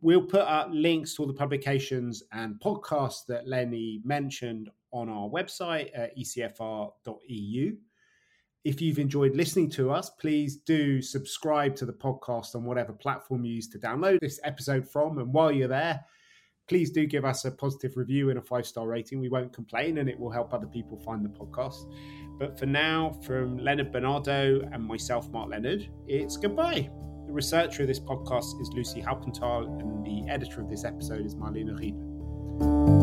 We'll 0.00 0.26
put 0.26 0.40
up 0.40 0.68
links 0.72 1.14
to 1.14 1.22
all 1.22 1.28
the 1.28 1.34
publications 1.34 2.24
and 2.32 2.60
podcasts 2.60 3.24
that 3.28 3.46
Lenny 3.46 4.00
mentioned 4.04 4.68
on 4.92 5.08
our 5.08 5.28
website 5.28 5.90
at 5.94 6.16
ecfr.eu. 6.18 7.76
If 8.64 8.80
you've 8.80 9.00
enjoyed 9.00 9.34
listening 9.34 9.70
to 9.70 9.90
us, 9.90 10.08
please 10.08 10.56
do 10.56 11.02
subscribe 11.02 11.74
to 11.76 11.84
the 11.84 11.92
podcast 11.92 12.54
on 12.54 12.64
whatever 12.64 12.92
platform 12.92 13.44
you 13.44 13.54
use 13.54 13.68
to 13.70 13.78
download 13.78 14.20
this 14.20 14.38
episode 14.44 14.88
from. 14.88 15.18
And 15.18 15.32
while 15.32 15.50
you're 15.50 15.66
there, 15.66 16.04
please 16.68 16.90
do 16.90 17.04
give 17.06 17.24
us 17.24 17.44
a 17.44 17.50
positive 17.50 17.96
review 17.96 18.30
and 18.30 18.38
a 18.38 18.42
five 18.42 18.64
star 18.64 18.86
rating. 18.86 19.18
We 19.18 19.28
won't 19.28 19.52
complain 19.52 19.98
and 19.98 20.08
it 20.08 20.18
will 20.18 20.30
help 20.30 20.54
other 20.54 20.68
people 20.68 20.96
find 20.98 21.24
the 21.24 21.28
podcast. 21.28 21.92
But 22.38 22.56
for 22.56 22.66
now, 22.66 23.10
from 23.24 23.58
Leonard 23.58 23.92
Benardo 23.92 24.72
and 24.72 24.84
myself, 24.84 25.28
Mark 25.30 25.50
Leonard, 25.50 25.88
it's 26.06 26.36
goodbye. 26.36 26.88
The 27.26 27.32
researcher 27.32 27.82
of 27.82 27.88
this 27.88 28.00
podcast 28.00 28.60
is 28.60 28.70
Lucy 28.74 29.02
Halpenthal, 29.02 29.80
and 29.80 30.04
the 30.04 30.28
editor 30.30 30.60
of 30.60 30.68
this 30.68 30.84
episode 30.84 31.24
is 31.24 31.34
Marlene 31.34 31.70
Riedler. 31.70 33.01